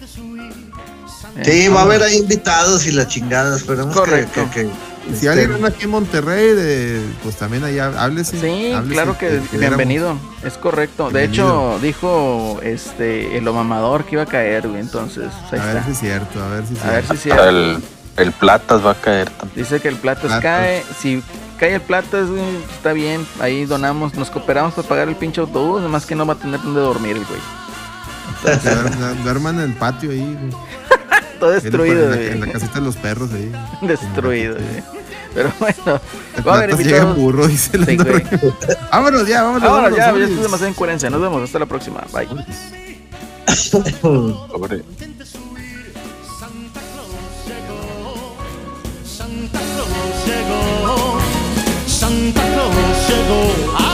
[1.45, 3.57] Sí, va a haber ahí invitados y la chingada.
[3.57, 4.49] Esperemos que- Correcto.
[4.53, 8.39] que, que- si este, alguien anda aquí en Monterrey, de, pues también allá háblese.
[8.41, 10.17] Sí, háblese, claro que bienvenido.
[10.45, 11.11] Es correcto.
[11.11, 14.81] De hecho, dijo este el mamador que iba a caer, güey.
[14.81, 17.09] Entonces, ahí A ver si es cierto, a ver si es A ver cierto.
[17.09, 17.49] si es cierto.
[17.49, 17.79] el,
[18.19, 19.65] el Platas va a caer también.
[19.65, 20.43] Dice que el Platas Platas.
[20.43, 20.85] cae.
[21.01, 21.23] Si
[21.59, 23.27] cae el Platas, güey, está bien.
[23.41, 25.81] Ahí donamos, nos cooperamos para pagar el pinche autobús.
[25.81, 27.41] Nomás que no va a tener donde dormir el güey.
[29.25, 30.53] Duerman en el patio ahí, güey
[31.41, 32.13] todo destruido.
[32.13, 33.51] En la, en la, casita de los perros ahí.
[33.83, 35.01] Destruido, güey.
[35.35, 36.01] Pero bueno,
[36.47, 37.17] va a haber invitados.
[37.17, 37.97] burro y se sí,
[38.93, 39.71] vámonos ya, vámonos.
[39.71, 41.11] Vámonos, ya, ya estoy demasiado en.
[41.11, 42.05] Nos vemos, hasta la próxima.
[42.13, 42.29] Bye.
[49.05, 49.91] Santa Claus
[50.27, 51.19] llegó,
[51.87, 52.75] Santa Claus
[53.09, 53.90] llegó.